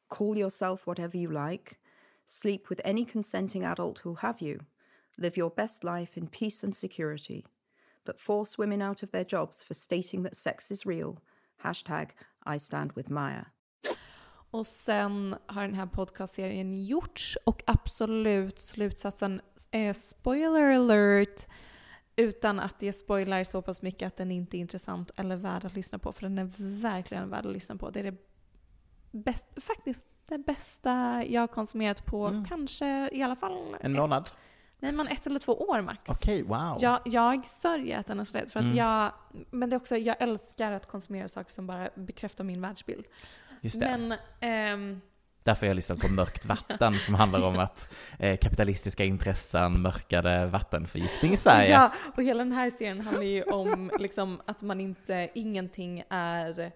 [0.08, 1.80] call yourself whatever you like,
[2.32, 4.60] sleep with any consenting adult who'll have you,
[5.18, 7.46] live your best life in peace and security,
[8.06, 11.22] but force women out of their jobs for stating that sex is real.
[11.64, 12.10] Hashtag
[12.46, 13.46] I stand with Maya.
[14.52, 19.42] Och sen har den här podcastserien gjorts och absolut slutsatsen
[19.72, 21.48] är spoiler alert
[22.16, 25.76] utan att jag spoilar så pass mycket att den inte är intressant eller värd att
[25.76, 27.90] lyssna på för den är verkligen värd att lyssna på.
[27.90, 28.18] Det är det
[29.12, 32.46] bäst, faktiskt det bästa jag har konsumerat på Mm.
[32.46, 34.30] kanske i alla fall en månad.
[34.80, 36.02] nej, men ett eller två år max.
[36.08, 36.78] Okej, wow.
[36.80, 38.78] Jag, jag sörjer att den är slut för att Mm.
[38.78, 39.12] jag,
[39.52, 43.06] men det är också, jag älskar att konsumera saker som bara bekräftar min världsbild.
[43.62, 43.98] Just det.
[43.98, 45.02] Men ehm,
[45.44, 50.46] Därför har jag lyssnat på Mörkt vatten som handlar om att eh, kapitalistiska intressen mörkade
[50.46, 51.72] vattenförgiftning i Sverige.
[51.72, 56.72] Ja, och hela den här serien handlar ju om liksom att man inte, ingenting är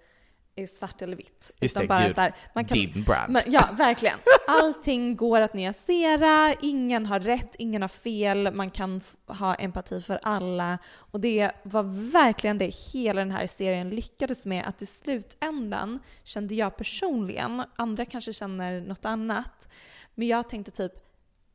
[0.56, 1.52] är svart eller vitt.
[1.62, 2.16] Just utan det, bara gud.
[2.16, 3.34] så här, man kan, Din brand.
[3.34, 4.18] men, ja, verkligen.
[4.48, 10.20] Allting går att nyansera, ingen har rätt, ingen har fel, man kan ha empati för
[10.24, 10.78] alla.
[10.98, 16.56] Och det var verkligen det hela den här serien lyckades med, att i slutändan kände
[16.56, 19.68] jag personligen, andra kanske känner något annat,
[20.16, 20.92] men jag tänkte typ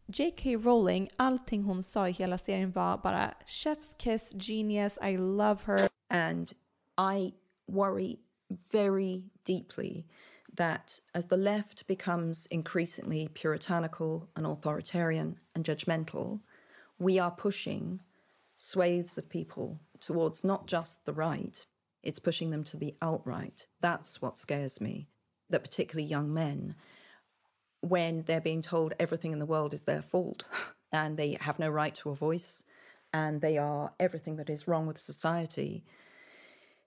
[0.06, 0.50] J.K.
[0.50, 5.78] Rowling, allting hon sa i hela serien var bara chef's kiss, genius, I love her.
[6.08, 6.52] And
[7.16, 7.32] I
[7.72, 8.16] worry
[8.50, 10.06] very deeply
[10.54, 16.40] that as the left becomes increasingly puritanical and authoritarian and judgmental,
[16.98, 18.00] we are pushing
[18.56, 21.66] swathes of people towards not just the right,
[22.02, 23.66] it's pushing them to the alt right.
[23.80, 25.08] That's what scares me.
[25.50, 26.74] That particularly young men,
[27.80, 30.44] when they're being told everything in the world is their fault
[30.92, 32.64] and they have no right to a voice
[33.12, 35.84] and they are everything that is wrong with society,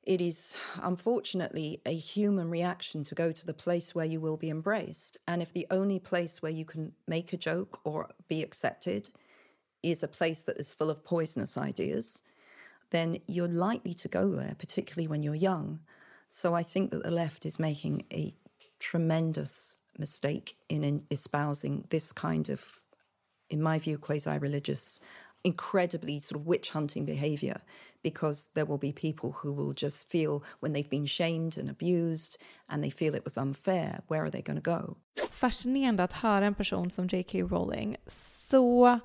[0.05, 4.49] it is unfortunately a human reaction to go to the place where you will be
[4.49, 5.17] embraced.
[5.27, 9.11] And if the only place where you can make a joke or be accepted
[9.81, 12.21] is a place that is full of poisonous ideas,
[12.89, 15.79] then you're likely to go there, particularly when you're young.
[16.29, 18.35] So I think that the left is making a
[18.79, 22.81] tremendous mistake in, in espousing this kind of,
[23.49, 24.99] in my view, quasi religious,
[25.43, 27.61] incredibly sort of witch hunting behavior,
[28.03, 32.37] because there will be people who will just feel when they've been shamed and abused
[32.67, 34.95] and they feel it was unfair, where are they going to go?
[35.31, 37.41] Fascinerande att höra en person som J.K.
[37.41, 38.99] Rowling så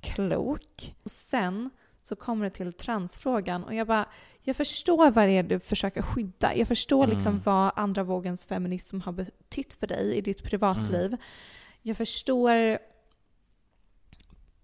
[0.00, 0.94] klok.
[1.02, 1.70] Och sen
[2.02, 4.08] så kommer det till transfrågan och jag bara,
[4.42, 6.54] jag förstår vad det är du försöker skydda.
[6.54, 11.16] Jag förstår liksom vad andra vågens feminism har betytt för dig i ditt privatliv.
[11.82, 12.78] Jag förstår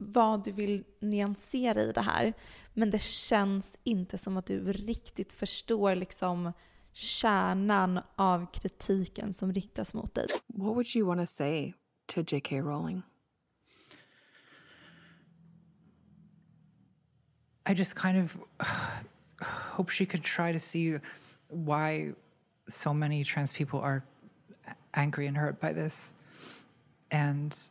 [0.00, 2.32] vad du vill nyansera i det här.
[2.74, 6.52] Men det känns inte som att du riktigt förstår liksom
[6.92, 10.26] kärnan av kritiken som riktas mot dig.
[10.46, 11.74] What would you want to say
[12.06, 12.60] to J.K.
[12.60, 13.02] Rowling?
[17.70, 18.36] I just kind of
[19.76, 20.98] hope she could try to see
[21.48, 22.14] why
[22.68, 24.02] so many trans people are
[24.94, 26.14] angry and hurt by this.
[27.10, 27.70] And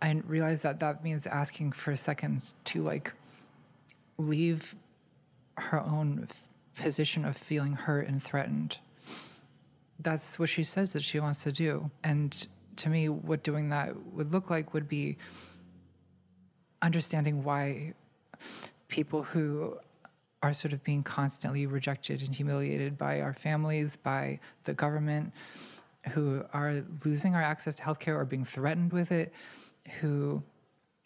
[0.00, 3.12] I realize that that means asking for a second to like
[4.16, 4.74] leave
[5.56, 6.44] her own f-
[6.76, 8.78] position of feeling hurt and threatened.
[9.98, 11.90] That's what she says that she wants to do.
[12.04, 12.46] And
[12.76, 15.18] to me, what doing that would look like would be
[16.80, 17.94] understanding why
[18.86, 19.76] people who
[20.42, 25.32] are sort of being constantly rejected and humiliated by our families, by the government,
[26.10, 29.32] who are losing our access to healthcare or being threatened with it,
[30.00, 30.42] who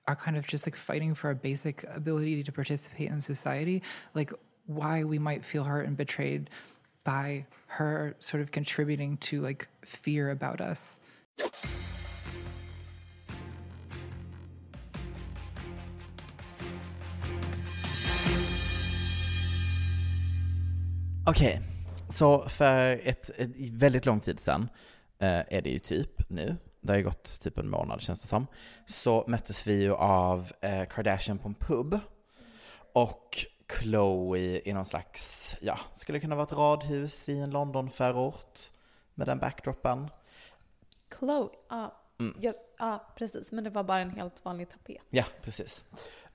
[0.06, 3.82] are kind of just like fighting for a basic ability to participate in society,
[4.14, 4.32] like
[4.66, 6.50] why we might feel hurt and betrayed
[7.04, 11.00] by her sort of contributing to like fear about us.
[21.26, 21.60] Okej,
[22.08, 24.68] så för ett, ett väldigt lång tid sedan,
[25.18, 28.26] eh, är det ju typ nu, det har ju gått typ en månad känns det
[28.26, 28.46] som,
[28.86, 31.98] så möttes vi ju av eh, Kardashian på en pub
[32.92, 33.46] och
[33.78, 38.60] Chloe i någon slags, ja, skulle kunna vara ett radhus i en Londonförort
[39.14, 40.08] med den backdropen.
[41.18, 42.02] Chloe, ja,
[42.40, 43.52] ja, ja precis.
[43.52, 45.02] Men det var bara en helt vanlig tapet.
[45.10, 45.84] Ja, precis.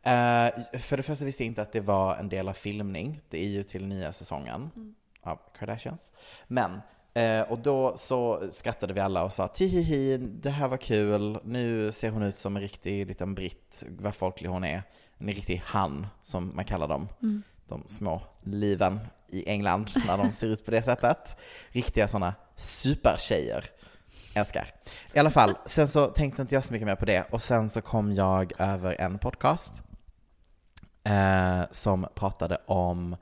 [0.01, 3.21] Eh, för det första visste jag inte att det var en del av filmning.
[3.29, 6.11] Det är ju till nya säsongen av Kardashians.
[6.47, 6.81] Men,
[7.17, 11.39] eh, och då så skrattade vi alla och sa tihihi, det här var kul.
[11.43, 14.83] Nu ser hon ut som en riktig liten britt, vad folklig hon är.
[15.17, 17.07] En riktig han, som man kallar dem.
[17.67, 18.99] De små liven
[19.29, 21.37] i England när de ser ut på det sättet.
[21.69, 23.65] Riktiga sådana supertjejer.
[24.33, 24.67] Älskar.
[25.13, 27.69] I alla fall, sen så tänkte inte jag så mycket mer på det och sen
[27.69, 29.73] så kom jag över en podcast
[31.03, 33.15] eh, som pratade om,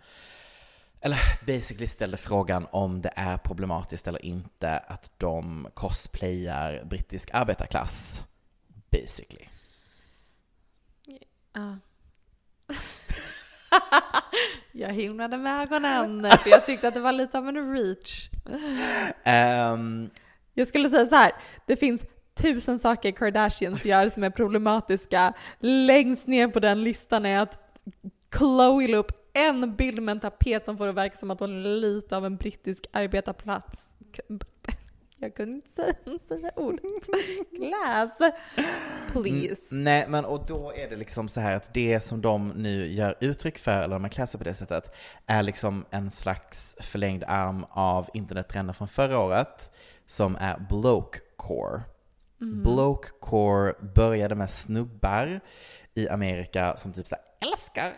[1.06, 8.24] eller basically ställde frågan om det är problematiskt eller inte att de cosplayar brittisk arbetarklass.
[8.92, 9.46] Basically.
[11.54, 11.78] Ja.
[14.72, 18.30] jag himlade med ögonen för jag tyckte att det var lite av en reach.
[19.24, 20.10] Ehm,
[20.54, 21.32] Jag skulle säga så här,
[21.66, 25.34] det finns tusen saker Kardashians gör som är problematiska.
[25.60, 27.60] Längst ner på den listan är att
[28.38, 31.66] Chloe la upp en bild med en tapet som får det verka som att hon
[31.66, 33.96] är lite av en brittisk arbetarplats.
[35.18, 35.72] Jag kunde inte
[36.28, 36.82] säga, ordet.
[37.52, 38.34] Glass.
[39.12, 39.72] Please.
[39.72, 42.94] Mm, nej, men och då är det liksom så här att det som de nu
[42.94, 47.24] gör uttryck för, eller de klär sig på det sättet, är liksom en slags förlängd
[47.28, 49.72] arm av internettrender från förra året,
[50.06, 51.82] som är blokecore.
[52.42, 52.64] Mm.
[52.64, 55.40] Blokecore började med snubbar
[55.94, 57.94] i Amerika som typ så här älskar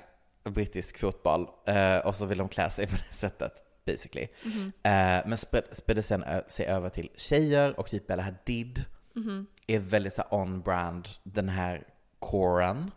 [0.51, 3.63] brittisk fotboll, eh, och så vill de klä sig på det sättet.
[3.85, 4.27] Basically.
[4.45, 4.71] Mhm.
[4.83, 9.47] Eh, men spred, sen ö- sig över till tjejer och typ Bella Hadid Mhm.
[9.67, 11.83] är väldigt så on-brand, den här
[12.19, 12.91] coren.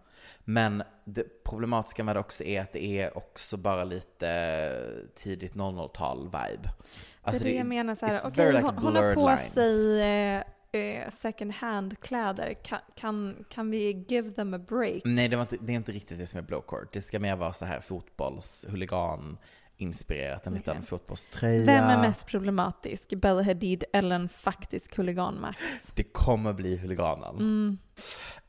[0.45, 6.69] Men det problematiska med det också är att det är också bara lite tidigt 00-tal-vibe.
[7.23, 9.53] Alltså det är det jag menar så här, okej very like hon, har på lines.
[9.53, 12.55] sig eh, second hand-kläder.
[12.55, 15.03] Kan, kan, kan vi give them a break?
[15.05, 16.87] Nej, det, var inte, det är inte riktigt det som är blowcore.
[16.93, 19.39] Det ska mer vara så här fotbollshuligan
[19.77, 20.87] inspirerat, en liten Okej.
[20.87, 21.65] fotbollströja.
[21.65, 23.15] Vem är mest problematisk?
[23.15, 25.57] Bella Hadid eller en faktisk huligan-Max?
[25.95, 27.37] Det kommer bli huliganen.
[27.37, 27.79] Mm.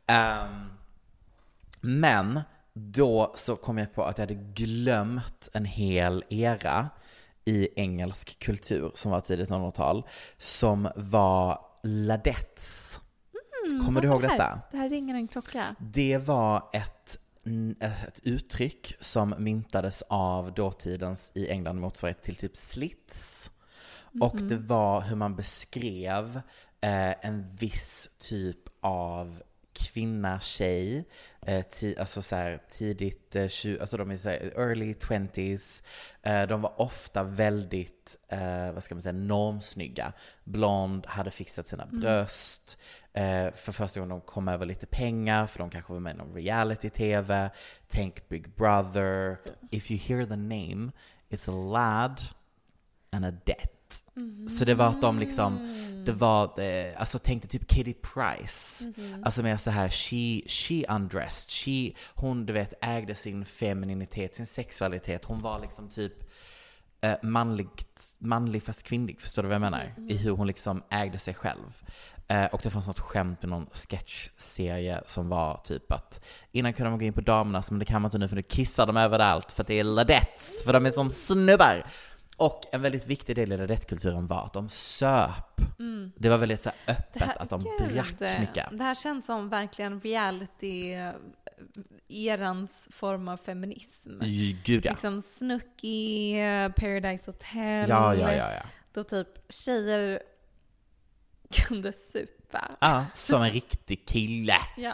[0.08, 0.70] Ehm,
[1.82, 2.42] men
[2.74, 6.90] då så kom jag på att jag hade glömt en hel era
[7.46, 10.04] i engelsk kultur som var tidigt 00-tal,
[10.38, 13.00] som var ladettes.
[13.68, 14.38] Mm, Kommer du ihåg är det här?
[14.40, 14.62] detta?
[14.72, 15.76] Det här ringer en klocka.
[15.80, 22.58] Det var ett, mm, ett uttryck som myntades av dåtidens i England motsvarighet till typ
[22.58, 23.52] slits.
[24.22, 24.48] Och Mhm.
[24.48, 26.42] det var hur man beskrev
[26.82, 29.44] eh, en viss typ av
[29.88, 31.06] kvinna, tjej,
[31.42, 35.84] eh, ti, alltså så här, tidigt, eh, 20, alltså de är så här, early 20s.
[36.24, 40.14] Eh, de var ofta väldigt, eh, vad ska man säga, normsnygga.
[40.44, 42.00] Blond, hade fixat sina Mm.
[42.00, 42.78] bröst.
[43.14, 46.18] Eh, för första gången de kom över lite pengar, för de kanske var med i
[46.18, 47.50] någon reality-tv.
[47.88, 49.38] Tänk Big Brother.
[49.72, 50.92] If you hear the name,
[51.30, 52.22] it's a lad
[53.12, 53.72] and a debt.
[54.60, 55.60] Så det var att de liksom,
[56.06, 58.86] det var, eh, alltså tänkte typ Katie Price.
[58.86, 59.24] Mhm.
[59.24, 64.46] Alltså mer så här, she, she undressed, she, hon du vet ägde sin femininitet, sin
[64.46, 65.26] sexualitet.
[65.26, 66.14] Hon var liksom typ
[67.02, 69.94] eh, manligt, manlig fast kvinnlig, förstår du vad jag menar?
[70.10, 71.84] I hur hon liksom ägde sig själv.
[72.28, 76.90] Eh, och det fanns något skämt i någon sketchserie som var typ att innan kunde
[76.90, 78.98] man gå in på damernas men det kan man inte nu för nu kissar de
[78.98, 81.86] överallt för att det är ladettes, för de är som snubbar.
[82.42, 85.62] Och en väldigt viktig del i ladettkulturen var att de söp.
[85.80, 86.12] Mm.
[86.16, 88.68] Det var väldigt så öppet här- att de gud, drack mycket.
[88.72, 94.20] Det här känns som verkligen reality-erans form av feminism.
[94.64, 94.92] Gud ja.
[94.92, 96.36] Liksom Snooki,
[96.76, 97.90] Paradise Hotel.
[97.90, 98.62] Ja, ja, ja, ja.
[98.94, 100.22] Då typ tjejer
[101.52, 102.72] kunde supa.
[102.80, 104.56] Ja, som en riktig kille.
[104.78, 104.94] Ja.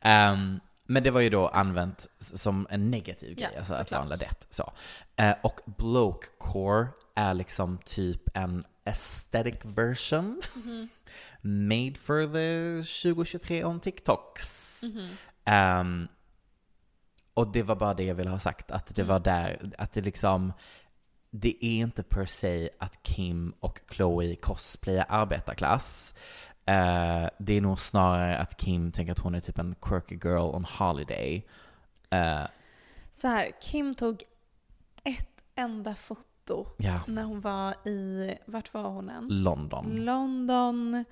[0.00, 0.60] Ehm,
[0.90, 4.08] men det var ju då använt som en negativ grej, Ja, alltså att vara en
[4.08, 4.20] såklart.
[4.20, 4.46] ladett.
[4.50, 4.72] Så.
[5.16, 10.88] Eh, och blokecore är liksom typ en aesthetic version Mhm.
[11.68, 14.82] made for the 2023 on TikToks.
[14.82, 15.08] Mhm.
[15.44, 16.08] Ehm,
[17.34, 19.08] och det var bara det jag ville ha sagt, att det Mm.
[19.08, 20.52] var där, att det liksom,
[21.30, 26.14] det är inte per se att Kim och Chloe cosplayar arbetarklass.
[26.68, 30.54] Eh, det är nog snarare att Kim tänker att hon är typ en quirky girl
[30.54, 31.46] on holiday.
[32.10, 32.42] Eh,
[33.12, 34.22] Så här, Kim tog
[35.04, 37.00] ett enda foto Ja.
[37.06, 39.26] när hon var i, vart var hon ens?
[39.30, 40.04] London.
[40.04, 41.04] London.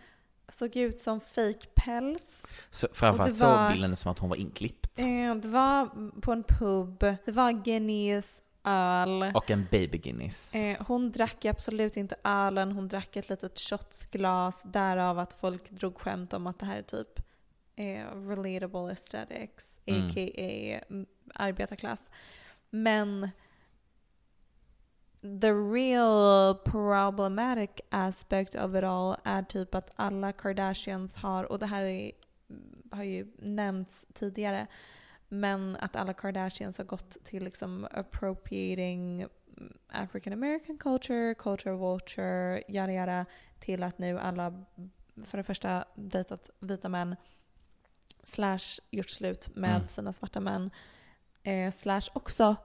[0.49, 2.47] Såg ut som fake päls.
[2.71, 4.99] Så Och framförallt såg bilden ut som att hon var inklippt.
[4.99, 5.89] Eh, Det var
[6.21, 6.99] på en pub.
[7.01, 9.33] Det var Guinness öl.
[9.35, 10.55] Och en baby Guinness.
[10.55, 14.62] Eh, hon drack ju absolut inte ölen, hon drack ett litet shotsglas.
[14.62, 17.21] Därav att folk drog skämt om att det här är typ
[17.77, 20.07] eh, relatable aesthetics, Mm.
[20.07, 20.81] a.k.a.
[20.91, 22.11] mm, arbetarklass.
[22.71, 23.31] Men
[25.21, 31.67] the real problematic aspect of it all är typ att alla Kardashians har, och det
[31.67, 32.12] här är,
[32.91, 34.67] har ju nämnts tidigare,
[35.41, 39.26] men att alla Kardashians har gått till liksom appropriating
[39.89, 43.24] African American culture, culture vulture, yada yada,
[43.59, 44.64] till att nu alla
[45.24, 47.16] för det första dejtat vita män,
[48.22, 49.87] slash gjort slut med Mm.
[49.87, 50.70] sina svarta män,
[51.43, 52.57] eh, slash också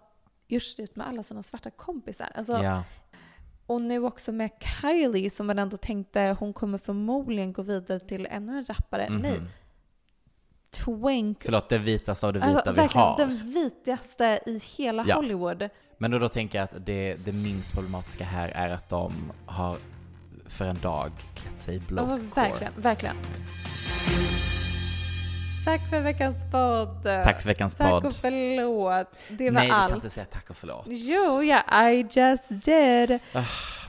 [0.47, 2.31] gjort slut med alla sina svarta kompisar.
[2.35, 2.83] Alltså, Ja.
[3.65, 4.49] Och nu också med
[4.81, 9.09] Kylie som man ändå tänkte hon kommer förmodligen gå vidare till ännu en rappare.
[9.09, 9.21] Mhm.
[9.21, 9.39] Nej.
[10.71, 11.37] Twink.
[11.43, 13.17] Förlåt, det vitaste av det vita Alltså, vi verkligen har.
[13.17, 15.15] den vitaste i hela Ja.
[15.15, 15.69] Hollywood.
[15.97, 19.77] Men då, då tänker jag att det, det minst problematiska här är att de har
[20.47, 22.19] för en dag klätt sig i Ja, blokecore.
[22.47, 23.15] verkligen, verkligen.
[25.65, 27.03] Tack för veckans podd.
[27.03, 28.05] Tack för veckans Tack podd.
[28.05, 29.07] och förlåt.
[29.29, 29.87] Det var Nej, du allt.
[29.89, 30.85] kan inte säga tack och förlåt.
[30.87, 33.19] Jo, ja, I just did.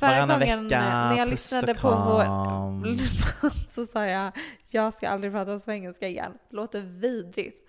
[0.03, 2.25] Förra gången vecka, när jag lyssnade på vår
[3.75, 4.33] så sa jag
[4.71, 6.33] jag ska aldrig prata svengelska igen.
[6.51, 7.69] Låter vidrigt.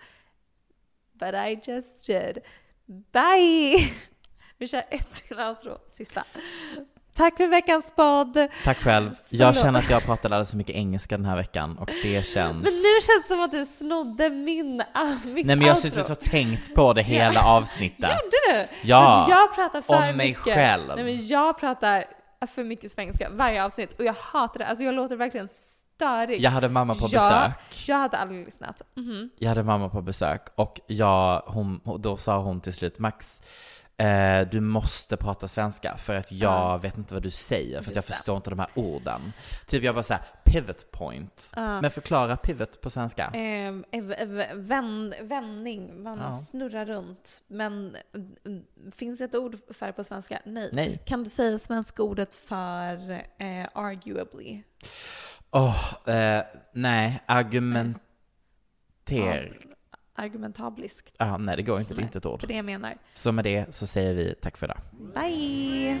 [1.12, 2.38] But I just did.
[2.86, 3.92] Bye!
[4.58, 6.24] Vi kör ett till outro, sista.
[7.14, 8.48] Tack för veckans podd.
[8.64, 9.10] Tack själv.
[9.28, 12.64] Jag känner att jag pratade alldeles för mycket engelska den här veckan och det känns...
[12.64, 15.80] Men nu känns det som att du snodde min, ah, mitt Nej men jag har
[15.80, 18.10] suttit och tänkt på det hela avsnittet.
[18.10, 18.66] Gjorde du?
[18.82, 20.54] Ja, att jag pratar för om mig mycket.
[20.54, 20.92] själv.
[20.96, 22.04] Nej men jag pratar
[22.46, 24.66] för mycket svenska varje avsnitt och jag hatar det.
[24.66, 26.40] Alltså jag låter verkligen störig.
[26.40, 27.88] Jag hade mamma på Ja, besök.
[27.88, 28.82] Jag hade aldrig lyssnat.
[28.94, 29.30] Mhm.
[29.38, 33.42] Jag hade mamma på besök och jag, hon, då sa hon till slut Max,
[33.96, 36.76] eh, du måste prata svenska för att jag Ja.
[36.76, 38.12] vet inte vad du säger för att jag det.
[38.12, 39.32] förstår inte de här orden.
[39.66, 41.52] Typ jag bara såhär, pivot point.
[41.56, 41.80] Ja.
[41.80, 43.30] Men förklara pivot på svenska.
[43.34, 46.44] Ehm, ev- ev- vänd, vändning, man Ja.
[46.50, 47.42] snurrar runt.
[47.46, 47.96] Men
[48.46, 48.64] mm,
[48.96, 50.40] finns det ett ord för på svenska?
[50.44, 50.68] Nej.
[50.72, 51.02] Nej.
[51.06, 54.62] Kan du säga svenska ordet för eh, arguably?
[55.50, 56.42] Åh, eh,
[56.72, 58.00] nej, argumenter.
[60.14, 61.14] Argumentabliskt.
[61.18, 62.40] Ja, nej det går inte, det är inte ett ord.
[62.40, 62.94] Det är det jag menar.
[63.12, 64.78] Så med det så säger vi tack för idag.
[65.14, 66.00] Bye!